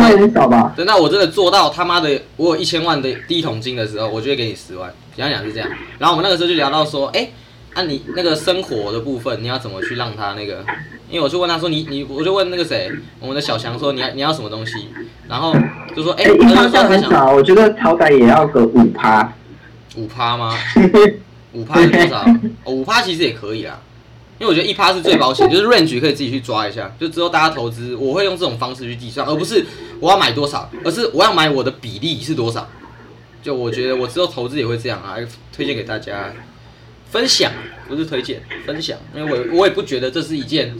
[0.76, 4.92] 等到我真的做到他妈的我有一千万的第一桶金的时候，我就会给你十万。
[5.16, 5.68] 简单讲是这样。
[5.98, 7.30] 然后我们那个时候就聊到说，哎、
[7.72, 10.62] 按、你那个生活的部分，你要怎么去让他那个？
[11.08, 12.90] 因为我就问他说，你你我就问那个谁，
[13.20, 14.88] 我们的小强说你要你要什么东西，
[15.28, 15.54] 然后
[15.96, 19.32] 就说，哎、哎，一他趴这就说他想样很少，我觉得好歹也要个五趴。
[19.96, 20.54] 五趴吗？
[21.52, 22.26] 五趴是多少？
[22.64, 23.80] 哦，五趴其实也可以啦，
[24.38, 26.92] 因为我觉得一趴是最保险， 就是 range 可以自己去抓一下。
[26.98, 29.64] 就之后大家投资，我会用这种方式去计算，而不是
[30.00, 32.68] 我要买多少，而是我要买我的比例是多少。
[33.42, 35.16] 就我觉得我之后投资也会这样啊，
[35.54, 36.32] 推荐给大家
[37.10, 37.52] 分享，
[37.86, 40.74] 不是推荐分享，因为我我也不觉得这是一件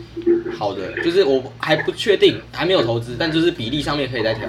[0.59, 4.49] 好的，就是我还不确定，还没有投资，但就是比例上面可以再调。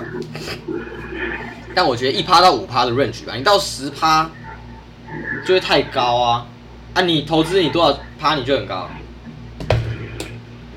[1.76, 4.32] 但我觉得一趴到五趴的 range 吧，你到十趴
[5.46, 6.48] 就会太高啊！
[6.96, 8.90] 啊，你投资你多少趴你就很高，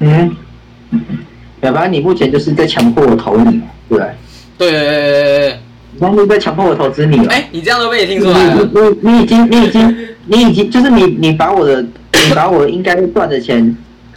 [0.00, 0.37] 嗯，
[1.61, 4.14] 表白你目前就是在强迫我投你嘛，对不对？
[4.59, 5.59] 对对对
[5.92, 7.33] 你现在是在强迫我投资你了。
[7.33, 13.76] 哎、你这样都被你听你出来了，你你你已经你已经你已经就是你你把我的你把我应该赚的钱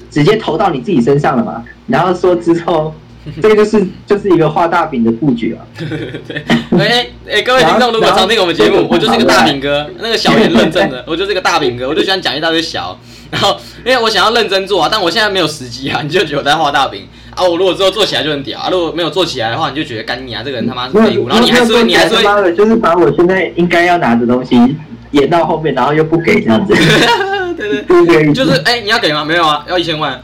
[0.09, 1.63] 直接投到你自己身上了嘛？
[1.85, 2.95] 然后说之后，
[3.41, 5.61] 这个就是就是一个画大饼的布局啊。
[5.77, 6.43] 对，
[6.79, 12.97] 哎哎，各位听众如果常听我们节目，我就是一个大饼哥，那个小言认证的，我就是一个大饼哥，我就喜欢讲一大堆小，
[13.29, 13.55] 然后
[13.85, 24.57] 因为我想要认真做啊，但我现在没有时机啊，你就觉得我在画大饼啊，我如果之后做起来就很屌啊，如果没有做起来的话，你就觉得干你啊，这个人他妈是废物，然后你还是会你还是会他妈的，就是把我现在应该要拿的东西
[25.11, 26.73] 延到后面，然后又不给这样子。
[27.57, 28.33] 对对？
[28.33, 29.23] 就是哎、你要给吗？
[29.23, 30.19] 没有啊，要一千万。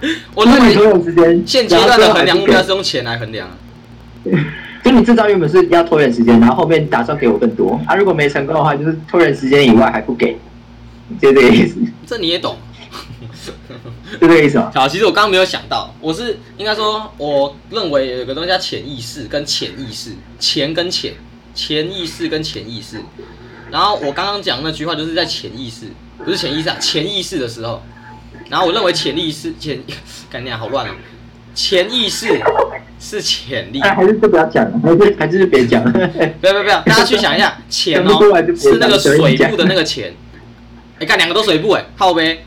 [0.34, 3.56] 我因认为为你拖延时间，现阶段的衡量目标是用钱来衡量啊。
[4.82, 7.94] 就你制造原本是要拖延时间，然后后面打算给我更多啊。
[7.94, 10.38] 如果没成功的话，就是拖延时间以外还不给，
[11.20, 12.56] 就这个意思，这你也懂。
[14.20, 14.72] 就这个意思吗？
[14.74, 21.12] 好，其实我刚刚没有想到，我是应该说，我认为有个东西叫潜意识跟潜意识，钱跟潜，
[21.54, 23.00] 潜意识跟潜意识。
[23.70, 25.86] 然后我刚刚讲那句话就是在潜意识，
[26.24, 27.82] 不是潜意识啊，潜意识的时候。
[28.50, 29.80] 然后我认为潜力是潜，
[30.28, 30.94] 概念好乱啊，
[31.54, 32.38] 潜意识
[32.98, 33.80] 是潜力。
[33.80, 35.90] 哎，还是就不要讲了，还是还是别讲 了。
[36.40, 40.12] 不要不要不要，大家去想一下，钱讲不出来就别哦是那个水部的那个潜。
[40.98, 42.44] 哎，看两个都水部哎，靠呗。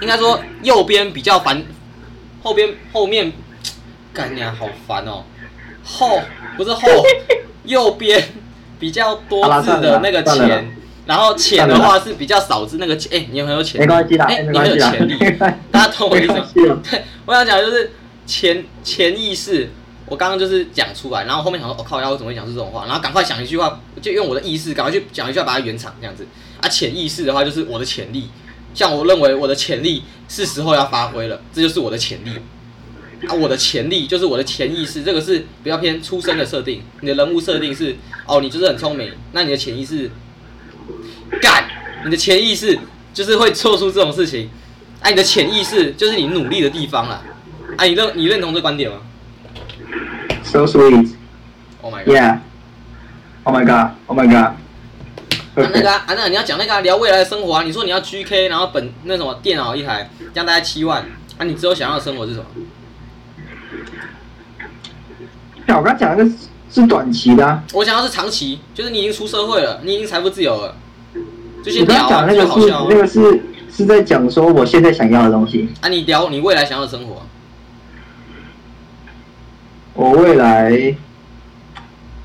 [0.00, 1.62] 应该说右边比较烦，
[2.42, 3.32] 后边后面，
[4.12, 5.24] 干娘好烦哦。
[5.82, 6.20] 后
[6.56, 6.80] 不是后，
[7.64, 8.22] 右边
[8.78, 10.76] 比较多字的那个好啦算了啦钱，
[11.08, 13.18] 然后钱的话是比较少之那个钱。
[13.18, 15.16] 哎，你很有潜力，没关系啦，哎，没你很有潜力。
[15.72, 16.46] 大家懂我意思吗。
[16.90, 17.92] 对，我想讲的就是
[18.26, 19.70] 潜潜意识，
[20.04, 22.84] 我刚刚就是讲出来，然后后面想说，我、靠，要我怎么会讲出这种话？
[22.84, 26.26] 然后赶快想一句话，就用我的意识赶快去讲一句话，把它圆场这样子。
[26.60, 28.28] 啊，潜意识的话就是我的潜力，
[28.74, 32.32] 像我认为我的潜力是时候要发挥了，这就是我的潜力。
[33.26, 36.82] 啊，我的潜力就是我的潜意识，这个是比较偏出生的设定。
[37.00, 40.10] 你的人物设定是哦，你就是很聪明，那你的潜意识
[41.40, 41.64] 干，
[42.04, 42.78] 你的潜意识
[43.12, 44.48] 就是会做出这种事情。
[45.00, 47.22] 哎、你的潜意识就是你努力的地方啦。
[47.76, 48.96] 哎、你认你认同这观点吗
[50.42, 52.38] So sweet.？Oh my god！Yeah.
[53.44, 53.92] Oh my god.
[54.06, 54.54] Oh my god.
[55.54, 57.62] 啊，那个啊，啊那个你要讲那个、啊、聊未来的生活啊。
[57.62, 61.02] 你说你要 GK，然后本那什么电脑一台，这样大概七万，
[61.36, 62.46] 啊，你之后想要的生活是什么？
[65.66, 66.36] 那我刚讲那个是
[66.70, 70.74] 是短期的、啊，我想要是长期，就是你已经出社会了，你已经财富自由了，
[71.62, 72.96] 就我先聊啊，刚讲那个是好笑啊那。
[72.96, 75.68] 个是是在讲说我现在想要的东西。
[75.80, 77.26] 啊，你聊你未来想要的生活啊、
[79.94, 80.94] 我未来，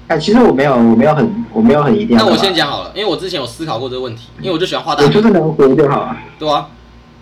[0.08, 2.24] 哎，其实我没有，我没有很，我没有很一定要。
[2.24, 6.18] 那我先，讲好了，因为我之前有思考过这个问题，因为我就喜欢画大饼，我就是能活就好啊。
[6.40, 6.70] 对啊，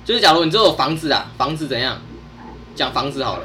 [0.04, 1.98] 就是假如你只有房子啊，房子怎样？
[2.74, 3.44] 讲房子好了，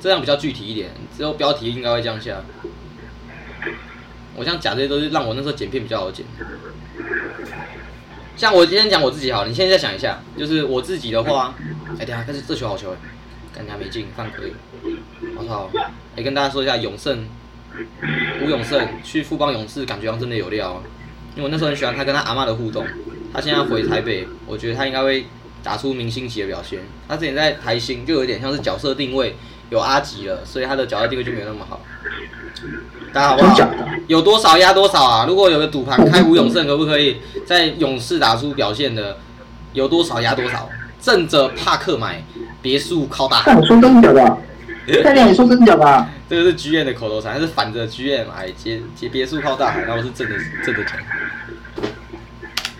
[0.00, 2.32] 这样比较具体一点，之后标题应该会这样下。
[4.36, 6.24] 我这样讲这些都是让我那时候剪片比较好剪。
[8.36, 11.54] 像我今天讲我自己好了，你现在再想一下，就是我自己的话，
[11.98, 12.96] 哎、等下，但是这球好球哎，
[13.54, 14.52] 感觉没进，犯规。
[15.36, 15.70] 我操！
[16.16, 17.26] 哎、跟大家说一下，永胜
[18.42, 20.82] 吴永胜去富邦勇士，感觉好像真的有料、啊。
[21.36, 22.84] 因为我那时候很喜欢他跟他阿嬷的互动。
[23.32, 25.26] 他现在回台北，我觉得他应该会
[25.62, 26.80] 打出明星级的表现。
[27.08, 29.36] 他之前在台新就有点像是角色定位
[29.70, 31.80] 有阿吉了，所以他的角色定位就没有那么好。
[33.12, 33.68] 大家好不好的？
[34.08, 35.24] 有多少压多少啊！
[35.26, 39.18] 如果有个赌盘开吴永胜，可不可以在勇士打出表现的？
[39.72, 40.68] 有多少压多少？
[41.00, 42.22] 正着帕克买
[42.62, 44.38] 别墅靠大海，我说真的？
[45.02, 46.08] 看你说真的假的 啊？
[46.28, 50.96] 这个是剧院的口头禅，它是反着剧院买接接别墅靠大海，然后我是正的正的讲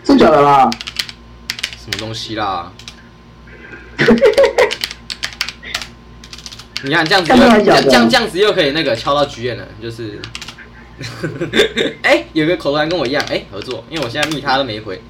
[0.02, 0.70] 真假的啦？
[1.78, 2.72] 什么东西啦？
[6.84, 7.32] 你看这样子
[7.64, 10.20] 这样这样子又可以那个敲到剧院了，就是，
[12.02, 15.00] 哎、有个口头禅跟我一样，哎、合作，因为我现在密他都没回，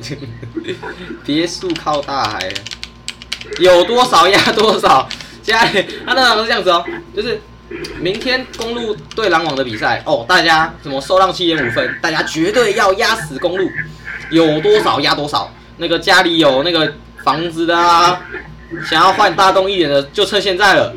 [1.25, 2.49] 别墅靠大海，
[3.59, 5.09] 有多少压多少，
[5.43, 6.85] 现在他那场是这样子哦，
[7.15, 7.41] 就是
[7.99, 13.69] 明天公路对篮网的比赛哦，大家什么受让七点五分，大家绝对要压死公路，
[14.31, 15.53] 有多少压多少。
[15.79, 18.21] 那个家里有那个房子的啊，
[18.83, 20.95] 想要换大动一点的，就趁现在了。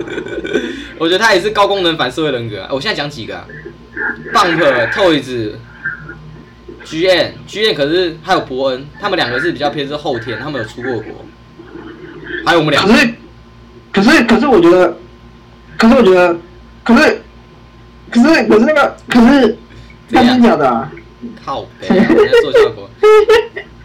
[0.98, 2.68] 我觉得他也是高功能反社会人格、啊。
[2.70, 3.46] 我现在讲几个啊
[4.32, 5.52] ？Bump、Toys、
[6.84, 11.24] GN、GN，可是还有伯恩，他们两个是比较偏是后天，他们有出过国。
[12.46, 13.14] 还有我们两个，可是，
[13.92, 14.96] 可是，可是，我觉得，
[15.76, 16.36] 可是我觉得，
[16.82, 17.22] 可是，
[18.10, 19.56] 可是，可是那个，可是，
[20.10, 20.90] 真假的啊？
[21.44, 22.88] 靠北、啊，我在做效果。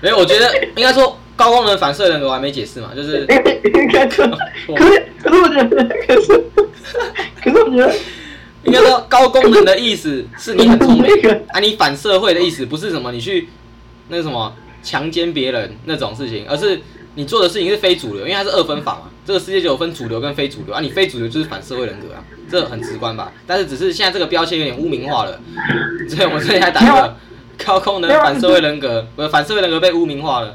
[0.02, 3.22] 没有，我觉得应该说高功能反射人格我还没解释嘛，就是
[3.64, 4.30] 应该，可是，
[5.24, 6.44] 可是我觉得，可是，
[7.42, 7.96] 可是我觉得，
[8.66, 11.10] 应该说高功能的意思是你很聪明
[11.54, 13.48] 啊，你反社会的意思不是什么你去
[14.10, 16.82] 那个什么强奸别人那种事情，而是
[17.16, 19.04] 你做的事情是非主流，因为它是二分法嘛。
[19.26, 22.20] 这个世界就有分主流跟非主流啊，你非主流就是反社会人格啊，
[22.52, 23.32] 这很直观吧？
[23.48, 25.40] 但是只是现在这个标签有点污名化了，
[26.10, 27.16] 所以我们这里还打一个
[27.66, 30.54] 高功能反社会人格，不是反社会人格被污名化了。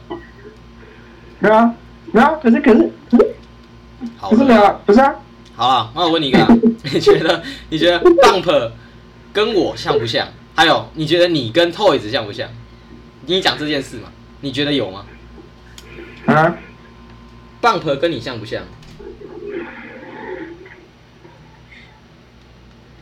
[1.40, 1.74] 没有啊，
[2.12, 3.34] 没有啊，可是，可是，可是，
[4.16, 5.14] 好可是没有啊，不是啊，
[5.56, 6.48] 好了，那我问你一个、啊，
[6.92, 8.70] 你觉得你觉得 Bump
[9.32, 10.28] 跟我像不像？
[10.54, 12.48] 还有你觉得你跟 Toys 像不像？
[13.26, 14.08] 你讲这件事嘛？
[14.40, 15.04] 你觉得有吗
[16.26, 16.54] 啊
[17.60, 18.62] ，？Bump 跟你像不像？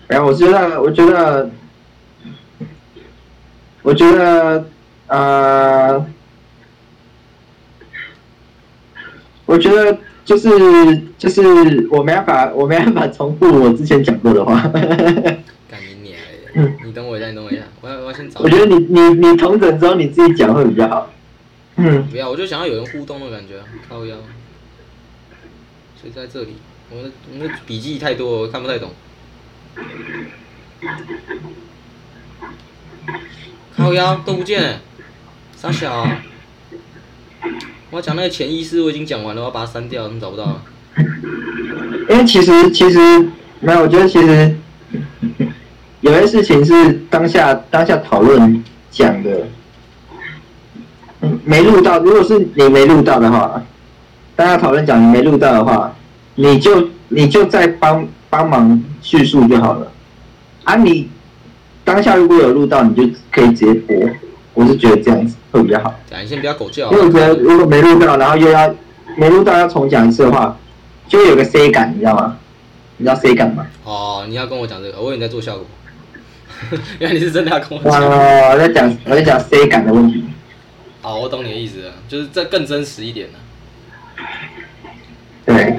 [0.09, 1.51] 然后我觉得，我觉得，
[3.83, 4.65] 我觉得，
[5.07, 6.07] 呃，
[9.47, 10.49] 我觉得就是
[11.19, 14.61] 就是我没办法， 我没办法重复我之前讲过的话。
[14.69, 16.17] 干你娘
[16.55, 16.73] 嘞！
[16.85, 18.41] 你等我一下，你等我一下，我要我要先找。
[18.41, 21.11] 我觉得你你你同整之后你自己讲会比较好。
[21.77, 24.17] 嗯，不要，我就想要有人互动的感觉啊，靠腰。
[26.01, 26.57] 所以在这里，
[26.91, 28.91] 我们的我们的笔记太多，我看不太懂。
[33.77, 34.81] 靠腰都不见了，
[35.57, 36.23] 傻小、啊。
[37.91, 40.61] 我讲那个潜意识我已经讲完了，我把它删掉，你找不到。
[42.09, 42.99] 因为其实其实
[43.61, 44.55] 没有，我觉得其实
[46.01, 49.47] 有些事情是当下当下讨论讲的，
[51.45, 51.99] 没录到。
[51.99, 53.63] 如果是你没录到的话，
[54.35, 55.95] 大家讨论讲你没录到的话，
[56.35, 59.93] 你就你就再帮帮忙叙述就好了。
[60.65, 61.09] 啊，你
[61.85, 63.97] 当下如果有录到，你就可以直接播。
[64.55, 68.75] 我是觉得这样子会比较好，讲，你先不要狗叫、因为我觉得如果没录到，然后又要
[69.17, 70.59] 没录到要重讲一次的话，
[71.07, 72.39] 就会有个 C 感，你知道吗？
[72.97, 73.67] 你知道 C 感吗？
[73.85, 75.67] 哦，你要跟我讲这个，我以为你在做效果。
[77.01, 78.09] 原来你是真的要跟我哇，讲。
[78.53, 80.25] 我在讲我在讲 C 感的问题。
[81.03, 83.39] 哦，我懂你的意思了，就是这更真实一点了。
[85.45, 85.77] 对，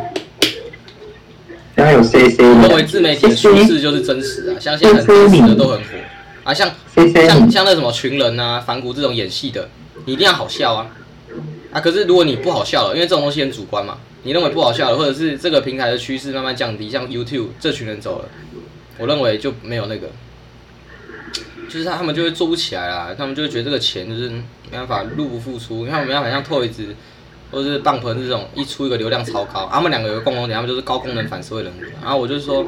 [1.75, 5.85] 然后有 C C 我的，认为自媒体的趋势就是真实啊，相信很真实的都很火
[6.43, 9.69] 啊，像像像那什么群人啊、反骨这种演戏的，
[10.05, 10.87] 你一定要好笑啊
[11.71, 11.79] 啊！
[11.79, 18.29] 可是如果你不好笑了，因为这种东西很主观嘛，你认为不好笑了，或者是这个平台的趋势慢慢降低，像 YouTube 这群人走了，
[18.97, 20.09] 我认为就没有那个，
[21.69, 26.73] 就是他他们就会做不起来啦，他们就会觉得这个钱就是没办法入不敷出，因为他们没办法像 Toys
[27.51, 32.67] 或者是 Bump 这种一出一个流量超高，他们两个有个共同点，他们就是高功能反社会人格，然后我就是说。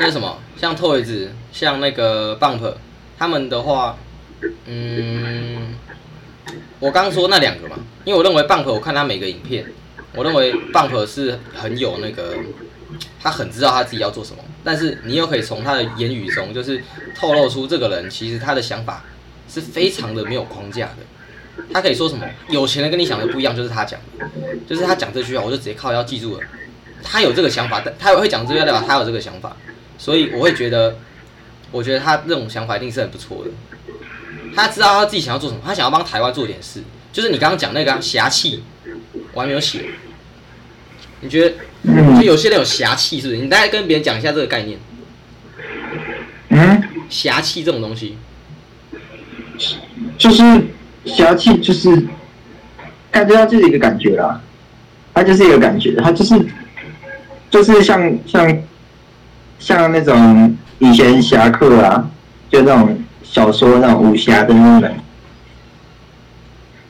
[0.00, 2.74] 那什么，像 Toys，像那个 Bump，
[3.18, 3.98] 他们的话，
[4.66, 5.74] 嗯，
[6.78, 9.66] 我刚说那两个嘛，因为我认为 Bump，我看他每个影片，
[10.14, 12.36] 我认为 Bump 是很有那个，
[13.20, 16.80] 他很知道他自己要做什么，但是你又可以从他的言语中，就是
[17.16, 19.04] 透露出这个人其实他的想法
[19.48, 21.64] 是非常的没有框架的。
[21.72, 22.24] 他可以说什么？
[22.50, 24.28] 有钱人跟你想的不一样，就是他讲的，
[24.64, 26.46] 就是他讲这句话，我就直接靠要记住了。
[27.02, 29.56] 他有这个想法，但他会讲这个代表他有这个想法，
[29.98, 30.96] 所以我会觉得，
[31.70, 33.50] 我觉得他这种想法一定是很不错的。
[34.56, 36.82] 他知道他自己想要做什么，他想要帮台湾做点事，
[37.12, 38.62] 就是你刚刚讲那个啊侠气，
[39.32, 39.84] 我还没有写。
[41.20, 41.56] 你觉得，
[42.20, 43.40] 就有些人有侠气，是不是？
[43.40, 44.78] 你大概跟别人讲一下这个概念，
[46.50, 48.16] 嗯，侠气这种东西。
[50.16, 50.42] 就是
[51.04, 51.90] 侠气，就是
[53.10, 54.40] 感觉到就是一个感觉啦，
[55.12, 56.46] 它就是一个感觉，它就是
[57.50, 58.62] 就是像像
[59.58, 62.08] 像那种以前侠客啊，
[62.50, 64.94] 就那种小说那种武侠的那种人，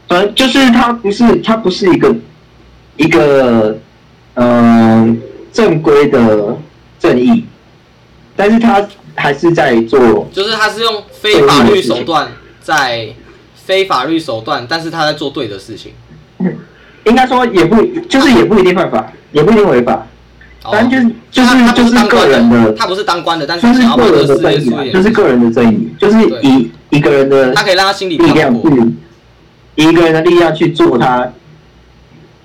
[0.08, 2.14] 反正就是他不是他不是一个
[2.96, 3.78] 一个
[4.34, 4.46] 嗯、
[5.08, 5.16] 呃
[5.52, 6.56] 正规的
[7.00, 7.44] 正义，
[8.36, 12.28] 但是他还是在做就是他是用非法律手段
[12.60, 13.08] 在
[13.54, 15.92] 非法律手段，但是他在做对的事情。
[17.04, 20.02] 应该说也不就是也不一定犯法，也不一定违法，哦
[20.72, 28.54] 反正就是就是他就是个当官人的，他不是当官的，但是就是他想要人的正义啊就是个人的正义，就是以一个人的他可以让他心里比力量。
[28.62, 28.68] 去，
[29.76, 31.30] 以一个人的力量去做他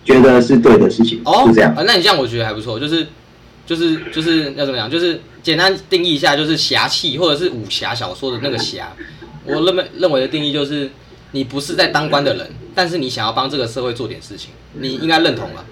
[0.06, 1.74] 觉得是对的事情，哦，是这样。
[1.76, 3.08] 啊那你这样我觉得还不错，就是
[3.66, 8.92] 就是就是要怎么样，就是简单定义一下，就是侠气或者是武侠小说的那个侠。
[9.46, 10.90] 我认为认为的定义就是，
[11.32, 15.66] 你不是在当官的人，但是你想要帮这个社会做点事情，你应该认同了。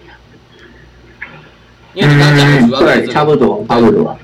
[1.94, 4.18] 因为你刚刚讲的主要对，个差不多，差不多。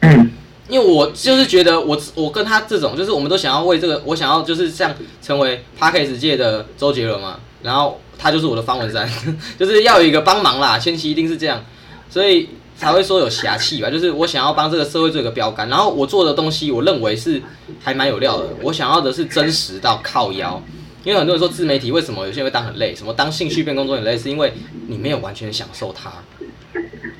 [0.00, 0.30] 嗯，
[0.68, 9.08] 因为我就是觉得我我跟他这种，就是我们都想要为这个，我想要就是像成为 k a s 界的周杰伦嘛，然后他就是我的方文山，
[9.58, 11.64] 就是要有一个帮忙啦，前期一定是这样，
[12.08, 17.42] 所以才会说有侠气吧，就是我想要帮这个社会做一个标杆，然后我做的东西，我认为是
[17.82, 20.60] 还蛮有料的，我想要的是真实到靠腰。
[21.02, 24.52] 因为很多人说自媒体为什么有些人会当很累，什么当兴趣变工作很累，是因为
[24.86, 26.12] 你没有完全享受它。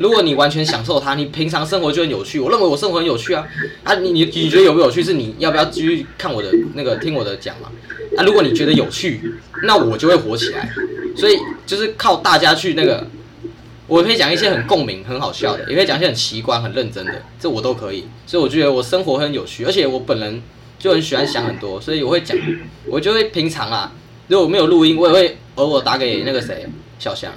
[0.01, 2.41] 如果你完全享受它，你平常生活就很有趣。
[2.41, 3.47] 我认为我生活很有趣啊，
[3.85, 5.03] 啊，你你你觉得有没有趣？
[5.03, 7.71] 是你要不要继续看我的那个听我的讲嘛？
[8.17, 9.21] 啊，如果你觉得有趣，
[9.65, 10.73] 那我就会火起来。
[11.15, 11.37] 所以
[11.67, 13.07] 就是靠大家去那个，
[13.87, 18.07] 我可以讲一些很共鸣、很好笑的，也可以讲一些很奇观、很认真的，这我都可以。
[18.27, 20.43] 所以我觉得我生活很有趣，而且我本人
[20.79, 22.35] 就很喜欢想很多，所以我会讲，
[22.87, 23.93] 我就会平常啊，
[24.29, 26.67] 如果没有录音，我也会偶尔打给那个谁
[26.99, 27.31] 小翔，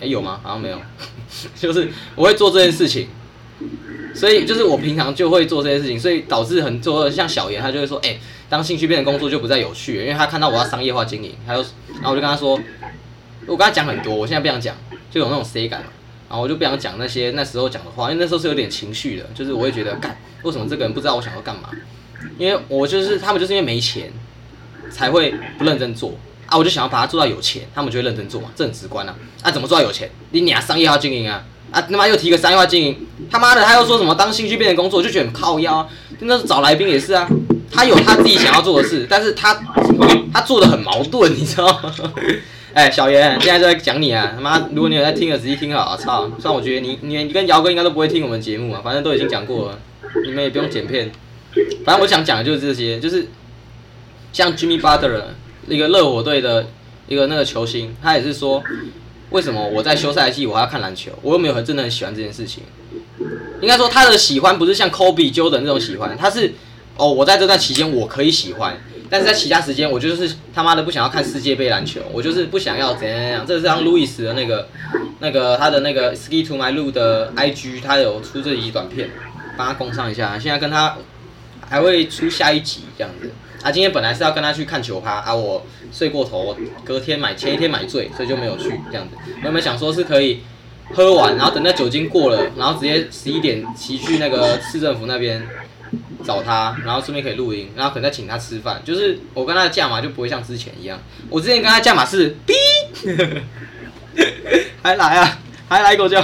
[0.00, 0.40] 哎、有吗？
[0.42, 0.80] 好像没有，
[1.56, 3.08] 就是我会做这件事情。
[4.14, 11.60] 所以就是我平常就会做这些事情，所以导致很多像小严他就会说，哎、当兴趣变成工作就不再有趣，因为他看到我要商业化经营，他就，
[11.94, 12.58] 然后我就跟他说，
[13.46, 14.74] 我跟他讲很多，我现在不想讲，
[15.10, 15.86] 就有那种 C 感嘛，
[16.28, 21.70] 然后我就不想讲那些那时候讲的话，因为那时候是有点情绪的，就是我会觉得，干，为什么这个人不知道我想要干嘛？
[22.38, 24.10] 因为我就是他们就是因为没钱
[24.90, 26.12] 才会不认真做
[26.48, 29.14] 啊，我就想要把它做到有钱，他们就会认真做嘛，这很直观啊。
[29.42, 30.10] 啊，怎么做到有钱？
[30.30, 35.88] 你俩商业化经营啊，啊他妈又提个商业化经营，他妈的他又说什么当兴趣变成工作，就觉得很靠腰、啊。
[36.20, 37.28] 那时候找来宾也是啊，
[37.70, 39.54] 他有他自己想要做的事，但是他
[40.32, 41.92] 他做的很矛盾，你知道吗？
[42.74, 44.32] 哎，小袁，现在就在讲你啊！
[44.36, 45.96] 他妈，如果你有在听的，仔细听好啊！
[45.96, 49.78] 操，虽然我觉得你你你跟姚哥应该都不会听我们节目啊，反正都已经讲过了，
[50.24, 51.10] 你们也不用剪片。
[51.84, 53.28] 反正我想讲的就是这些，就是
[54.32, 55.22] 像 Jimmy Butler
[55.68, 56.66] 一个热火队的
[57.06, 58.62] 一个那个球星，他也是说，
[59.30, 61.10] 为什么我在休赛季我还要看篮球？
[61.22, 62.62] 我又没有很真的很喜欢这件事情。
[63.60, 66.52] 应该说他的喜欢不是像 Kobe、Jordan 那种喜欢，他是
[66.96, 68.78] 哦，我在这段期间我可以喜欢，
[69.10, 73.46] 但是在其他时间我就是他妈的不想要看世界杯篮球，我就是不想要怎样怎样。
[73.46, 74.68] 这是像路易斯的那个
[75.18, 79.10] 那个他的那个 Ski to My 路的 IG，他有出这集短片，
[79.56, 80.38] 帮他供上一下。
[80.38, 80.96] 现在跟他
[81.68, 83.30] 还会出下一集这样子。
[83.62, 89.16] 啊，今天本来是要跟他去看球趴，啊，我睡过头，隔天买前一天买醉，所以就没有去这样子。
[89.42, 90.42] 原本想说是可以
[90.94, 95.44] 喝完，然后等那酒精过了，然后直接十一点骑去那个市政府那边
[96.24, 98.80] 找他，然后顺便可以录音，然后可能再请他吃饭。
[98.84, 100.98] 就是我跟他的价码就不会像之前一样，
[101.28, 102.54] 我之前跟他价码是 B，
[104.82, 105.38] 还来啊，
[105.68, 106.22] 还来狗叫，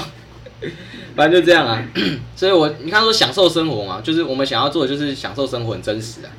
[1.16, 1.82] 反正就这样啊。
[2.36, 6.30] 所以我你看说享受生活嘛，就是我们想要做的就是享受生活，很真实啊。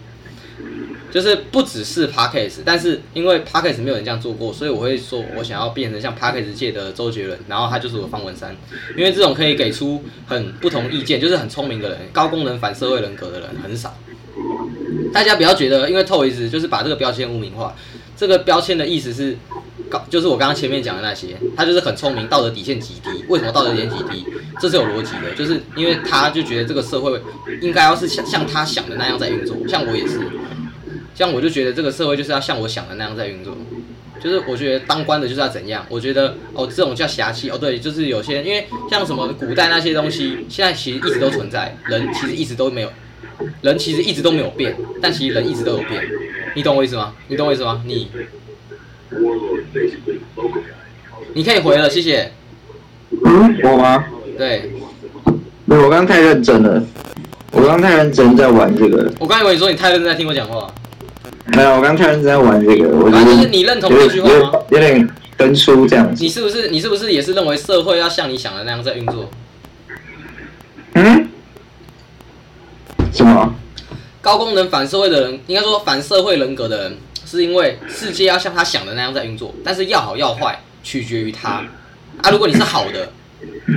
[1.15, 8.53] 就是不只是 Parkes，但是因为 Parkes 没有人这样做过，所以我会说我想要变成像 Parkes 界的周杰伦，然后他就是我方文山，
[8.97, 13.95] 因为这种可以给出很不同意见，就是很聪明的人，高功能反社会人格的人很少。
[15.13, 17.73] 大家不要觉得，因为 Toys 就是把这个标签污名化，
[18.17, 19.37] 这个标签的意思是
[19.89, 23.23] 高，就是我刚刚前面讲的那些，他就是很聪明，道德底线极低。
[23.29, 24.25] 为什么道德底线极低？
[24.59, 27.17] 这是有逻辑的，就是因为他就觉得这个社会
[27.61, 30.19] 应该要是像像他想的那样在运作，像我也是。
[31.15, 33.55] 像我就觉得这个社会就是要像我想的那样在运作，
[34.21, 42.91] 就是我觉得当官的就是要怎样，我觉得哦这种叫侠气哦对，就是有些因为像什么古代那些东西，现在其实一直都存在，人其实一直都没有，
[43.61, 46.03] 人其实一直都没有变，但其实人一直都有变，
[46.53, 47.13] 你懂我意思吗？
[47.29, 47.81] 你懂我意思吗？
[47.85, 48.09] 你，
[51.33, 52.31] 你可以回了，谢谢。
[53.23, 54.05] 嗯，我吗？
[54.37, 54.69] 对，
[55.67, 56.83] 我刚刚太认真了，
[57.51, 59.09] 我刚刚太认真在玩这个。
[59.19, 60.69] 我刚以为你说你太认真在听我讲话。
[61.47, 64.59] 没有，我刚太认真在玩这个，就是你认同这句话吗？
[64.69, 66.23] 有点跟书这样子。
[66.23, 69.29] 你是不是你是不是也是认为社会要像你想的那样在运作？
[70.93, 71.29] 嗯？
[73.13, 73.53] 什么？
[74.21, 81.61] 高功能反社会的人，应该说反社会人格的人，是因为世界要像他想的那样在运作，但是要好要坏取决于他。
[82.21, 83.11] 啊，如果你是好的，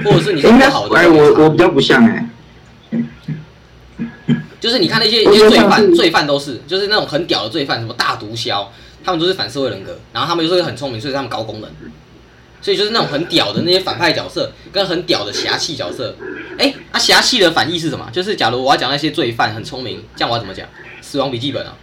[0.05, 2.29] 或者是你是不好的，哎，我我比较不像哎。
[4.61, 8.67] 就是你看那些一些罪犯，罪犯都是就是那种很屌的罪犯，什么大毒枭，
[9.05, 11.71] 他们都是反社会人格，然后他们又是很聪明，所以他们高功能，
[12.61, 16.17] 所以就是那种很屌的那些反派角色，跟很屌的侠气角色。
[16.59, 18.09] 哎，啊侠气的反义是什么？
[18.13, 20.67] 就是假如我要讲那些罪犯很聪明，这样我要怎么讲？
[21.01, 21.77] 死亡笔记本啊，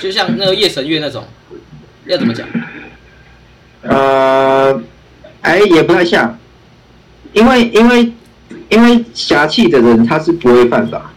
[0.00, 1.26] 就像那个夜神月那种，
[2.06, 2.48] 要怎么讲？
[3.82, 4.82] 呃，
[5.42, 6.38] 哎，也不太像，
[7.34, 8.12] 因为因为。
[8.68, 11.09] 因为侠气的人他是不会犯法，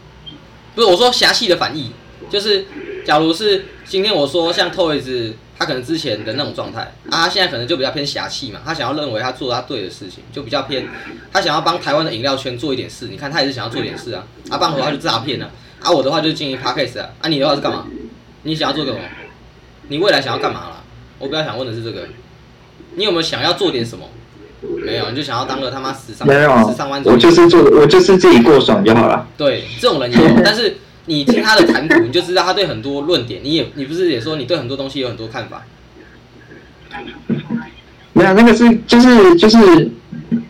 [0.76, 1.91] 不是我说侠气的反义，
[2.30, 2.65] 就是
[3.05, 10.88] 假如是今天我说像 Toys，他可能之前的那种状态啊，他现在可能就比较偏侠气嘛，他想要认为他做他对的事情，就比较偏，
[11.32, 15.49] 他想要帮台湾的饮料圈做一点事，你看他也是想要做点事啊，啊棒的话就诈骗啊，
[15.82, 17.86] 啊我的话就经营 Podcast 啊，啊你的话是干嘛？
[18.43, 18.97] 你想要做什么？
[19.89, 20.84] 你未来想要干嘛了？
[21.19, 22.07] 我比较想问的是这个，
[22.95, 24.09] 你有没有想要做点什么？
[24.86, 27.01] 没有，你就想要当个他妈十上十上万。
[27.05, 29.28] 我就是做，我就是自己过爽就好了。
[29.38, 35.64] 对，这种人也有， 但是你听他的谈吐，你就知道他对很多论点，你也你不是也说你对很多东西有很多看法？
[38.14, 39.89] 没有，那个是就是就是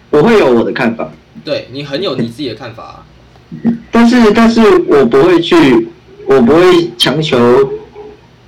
[0.09, 1.09] 我会有我的看法。
[1.43, 3.03] 对你很有你自己的看法，
[3.91, 5.89] 但是但是我不会去，
[6.25, 7.37] 我不会强求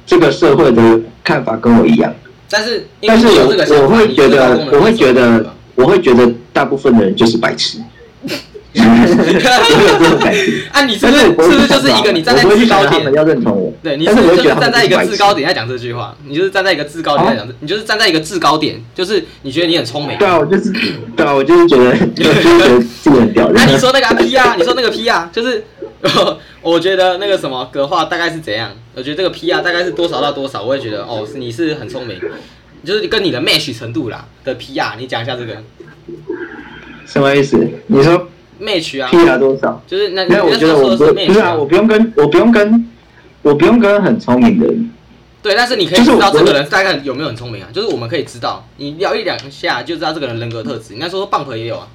[0.05, 2.13] 这个社会的看法跟我一样。
[2.49, 3.47] 但是，但是我
[3.83, 7.79] 我会觉得，我会觉得，我会觉得大部分的人就是白痴。
[10.71, 13.73] 啊，你是不是是不是就是一个你站在制高点要认同我？
[13.81, 16.13] 对，你是不是就是站在一个制高点在讲这句话？
[16.27, 20.17] 你就是站在一个制高点在讲，你就是站在一个制高点，就是你觉得你很聪明。
[20.17, 20.73] 对啊，我就是
[21.15, 23.49] 对啊，我就是觉得就是觉得自己很屌。
[23.53, 24.55] 那 你说那个 P 啊？
[24.57, 25.29] 你说那个 P 啊？
[25.31, 25.63] 就是。
[26.61, 28.71] 我觉得那个什么格话大概是怎样？
[28.95, 30.63] 我觉得这个 P R 大概是多少到多少？
[30.63, 32.19] 我也觉得哦，是你是很聪明，
[32.83, 35.57] 就是跟你的 match 程度啦的 P R，你讲一下这个
[37.05, 37.57] 什么意思？
[37.87, 38.27] 你说
[38.61, 39.81] match 啊？P R 多少？
[39.85, 42.91] 就是那那我觉得我不不是啊，我不用跟我不用跟
[43.41, 44.91] 我不用跟很聪明的人。
[45.41, 47.69] 对，但是你可以知道这个人大概有没有很聪明啊？
[47.71, 50.93] 就是我们可以知道，你聊一两下就知道这个人人格特质。
[50.93, 51.87] 应该说说棒 u 也有啊。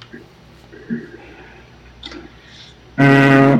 [2.95, 3.59] 嗯。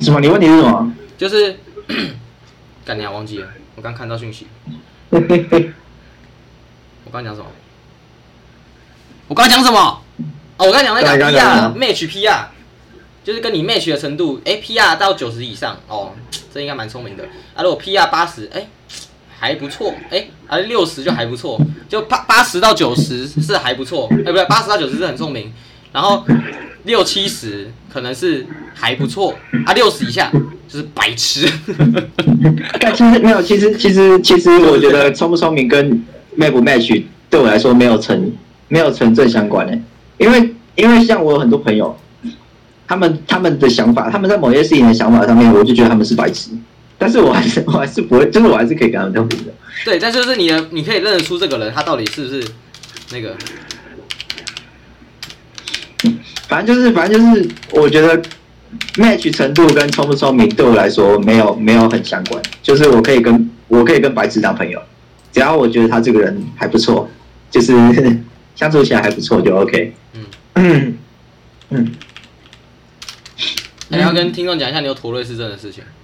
[0.00, 0.20] 什么？
[0.20, 0.92] 你问题是什么？
[1.18, 1.56] 就是，
[2.84, 3.10] 干你啊！
[3.10, 4.46] 忘记了，我刚看到讯息。
[5.10, 5.18] 我
[7.12, 7.46] 刚讲什么？
[9.28, 9.78] 我刚讲什么？
[10.56, 12.44] 哦，我刚讲那个 PR，match PR，
[13.24, 16.12] 就是跟你 match 的程度，哎，PR 到九十以上，哦，
[16.52, 17.24] 这应该蛮聪明的。
[17.54, 18.66] 啊，如果 PR 八十，哎，
[19.38, 25.52] 还不错，哎，啊六十就还不错，就八八十到九十是还不错，哎，不对，八十到九十是很聪明，
[25.92, 26.24] 然后。
[26.84, 29.34] 六七十可能是还不错
[29.66, 30.32] 啊，六十以下
[30.66, 31.46] 就是白痴。
[32.80, 36.02] 但其实没有，其实其实其实我觉得聪不聪明跟
[36.38, 38.32] match 不 match 对我来说没有成
[38.68, 39.78] 没有成正相关的、
[40.16, 41.94] 因为因为像我有很多朋友，
[42.88, 46.50] 他们他们的想法，他们在某些事情的想法上面，我就觉得他们是白痴，
[46.96, 49.52] 但是我还是我还是不会，就是我还是可以跟他们交朋友。
[49.84, 52.42] 对，但就是你的，你可以认得出这个人他到底是不是
[53.12, 53.36] 那个，
[56.50, 58.20] 反正就是反正就是，我觉得
[58.96, 64.82] match 程度跟聪不聪明对我来说没有没有很相关，就是我可以跟我可以跟白痴当朋友，
[65.32, 67.08] 只要我觉得他这个人还不错，
[67.52, 67.72] 就是
[68.56, 69.94] 相处起来还不错就 OK。
[70.14, 70.24] 嗯，
[70.56, 70.98] 嗯
[71.70, 71.92] 嗯，
[73.88, 75.84] 你要跟听众讲一下你有妥瑞氏症的事情。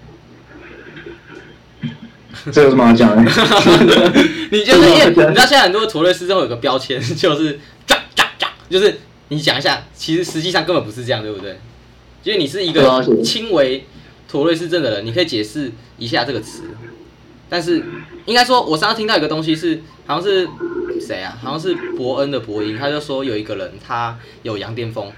[2.52, 3.22] 这有什么好讲的？
[4.52, 7.58] 你就是因为你知道现在很多妥瑞氏症有个标签，就是
[8.70, 11.58] 就是你讲一下，其实实际上根本不是这样，对不对？
[12.24, 13.84] 因为你是一个轻微
[14.28, 16.64] 妥瑞氏症的人，你可以解释一下这个词。
[17.48, 17.84] 但是
[18.24, 20.48] 应该说，我上次听到一个东西是，好像是
[21.00, 21.38] 谁啊？
[21.40, 25.12] 好像是伯恩的伯音，他就说有一个人他有羊癫疯，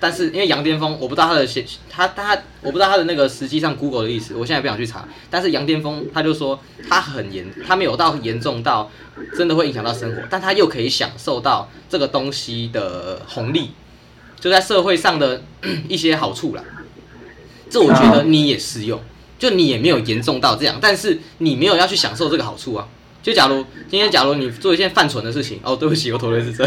[0.00, 5.06] 但是因为羊癫疯，我不知道他的写他他我不知道他的那个实际上 Google 的意思，我现在不想去查。
[5.30, 8.90] 但是羊癫疯他就说他很严，他没有到严重到
[9.36, 13.72] 真的会影响到生活，但他又可以享受到这个东西的红利，
[14.38, 15.42] 就在社会上的
[15.88, 16.62] 一些好处啦。
[17.68, 19.00] 这我觉得你也适用，
[19.38, 22.88] 就你也没有严重到这样，但是你没有要去享受这个好处啊。
[23.20, 26.66] 就假如今天假如你做一件犯蠢的事情，哦，对不起，我妥瑞氏症，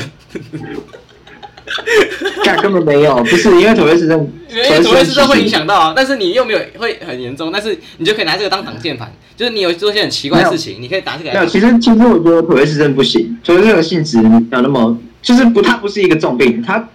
[2.43, 11.47] 干根本没有，不是因为妥瑞氏症，因为妥瑞氏症会影响到啊，但是你又没有会很严重，但是你就可以拿这个当挡箭牌，就是你有做一些很奇怪的事情，你可以拿这个没有，来。
[11.47, 16.89] 其实其实我觉得妥瑞氏症不行，妥瑞氏症性质没有那么，就是不，它不是一个重病，它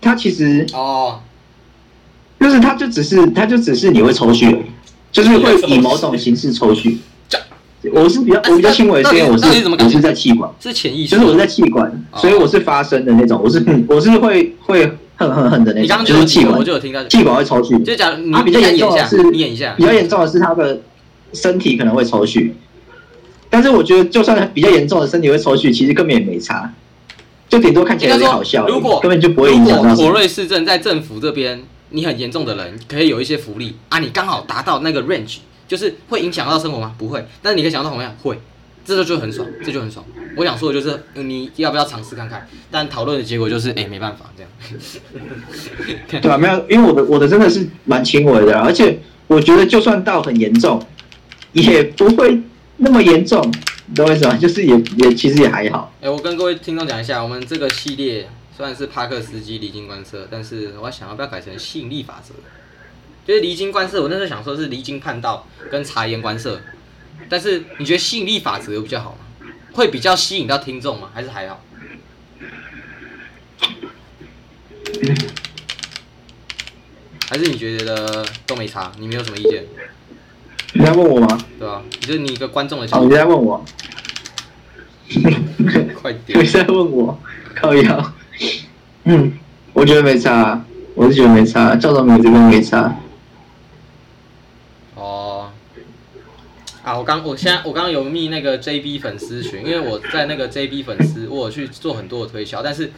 [0.00, 1.20] 它其实哦，
[2.40, 4.64] 就是它就只是它就只是你会抽血，
[5.12, 6.96] 就是会以某种形式抽搐。
[7.94, 11.16] 我是比较我比较轻微，是因为我是怎么感觉我是在气管，是潜意识。
[11.16, 14.82] 就是我是在气管，哦所以我是发声的那种，我是 我是会会
[15.16, 17.82] 恨恨恨的那你刚刚种，就是气管我就有听到，气管会抽搐。
[17.82, 20.80] 就假如你啊比较你演一下严重的是，你演一下比，较严重的是他的
[21.32, 22.50] 身体可能会抽搐，
[23.48, 26.70] 但是我觉得就算比较严重的身体会抽搐，其实根本也没差，
[27.48, 29.96] 就顶多看起来有点好笑，如果根本就不会影响到什么。
[29.96, 35.38] 果妥瑞市政在政府这边，你很严重的人可以有一些福利啊，你刚好达到那个 range，
[35.70, 36.92] 就是会影响到生活吗？
[36.98, 38.36] 不会，但是你可以想到同样会，
[38.84, 40.04] 这就就很爽，这就很爽。
[40.36, 42.44] 我想说的就是，呃你要不要尝试看看？
[42.72, 44.50] 但讨论的结果就是，哎、没办法这样。
[46.20, 48.98] 对吧、没有，因为我的我的真的是蛮轻微的，而且
[49.28, 50.84] 我觉得就算到很严重，
[51.52, 52.42] 也不会
[52.78, 53.40] 那么严重，
[53.86, 54.36] 你懂我意思吗？
[54.36, 55.94] 就是也也其实也还好。
[56.00, 62.34] 哎、我跟各位听众讲一下，我们这个系列虽然是帕克斯基离经观测，但是我还想要不要改成吸引力法则？
[63.30, 66.60] 就是离经观色，我那时候想说是离经叛道跟察言观色，
[67.28, 69.18] 但是你觉得吸引力法则比较好吗？
[69.72, 71.10] 会比较吸引到听众吗？
[71.14, 71.62] 还是还好？
[77.30, 78.90] 还是你觉得都没差？
[78.98, 79.64] 你没有什么意见，
[80.72, 81.38] 你在问我吗？
[81.56, 81.84] 对吧？
[82.00, 83.64] 就是你一个观众的角哦，度你，在问我，
[86.02, 86.44] 快点你。
[86.48, 87.16] 在问我，
[87.54, 88.12] 靠腰。
[89.04, 89.38] 嗯，
[89.72, 90.64] 我觉得没差，
[90.96, 92.96] 我是觉得没差，赵总明这边没差。
[94.96, 95.52] 哦，
[96.90, 102.90] 啊，我刚我现在我刚刚有密那个 JB 粉丝群，因为我在那个 JB 粉丝，我有去做很多的推销，但是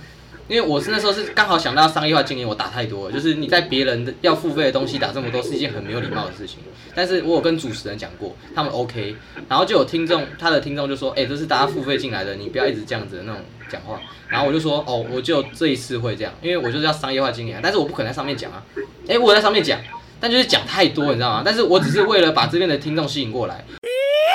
[0.48, 6.60] 因为我是那时候是刚好想到商业化经营，我打太多了，就是你在别人的要付费的东西打这么多是一件很没有礼貌的事情。
[6.94, 9.14] 但是我有跟主持人讲过，他们 OK，
[9.46, 14.00] 然后就有听众，他的听众就说，哎、这是大家付费进来的，你不要一直这样子的那种讲话。
[14.26, 18.64] 然后我就说，哦，我就这一次会这样，因为我就是要商业化经营，但是我不可能在上面讲啊，
[19.06, 19.78] 哎、我在上面讲。
[20.22, 21.42] 但就是讲太多，你知道吗？
[21.44, 23.64] 但是我只是为了把这边的听众吸引过来。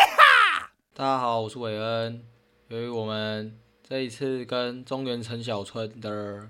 [0.93, 2.21] 大家好，我是韦恩。
[2.67, 3.57] 由于我们
[3.87, 6.49] 这一次跟中原陈小春的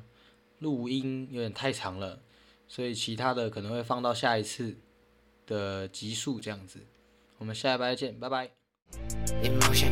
[0.57, 2.17] 录音有点太长了，
[2.67, 4.75] 所以其他的可能会放到下一次
[5.45, 6.79] 的集数这样子。
[7.37, 8.49] 我们下一拜见，拜拜。
[9.43, 9.91] Emotion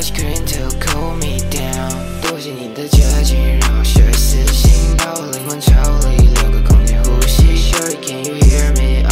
[0.00, 1.69] Ice cream to cool me down
[2.48, 5.72] 你的接近让我学会死心，把我灵魂抽
[6.08, 7.54] 离，留个空间呼吸。
[7.54, 9.09] Sure, can you hear me?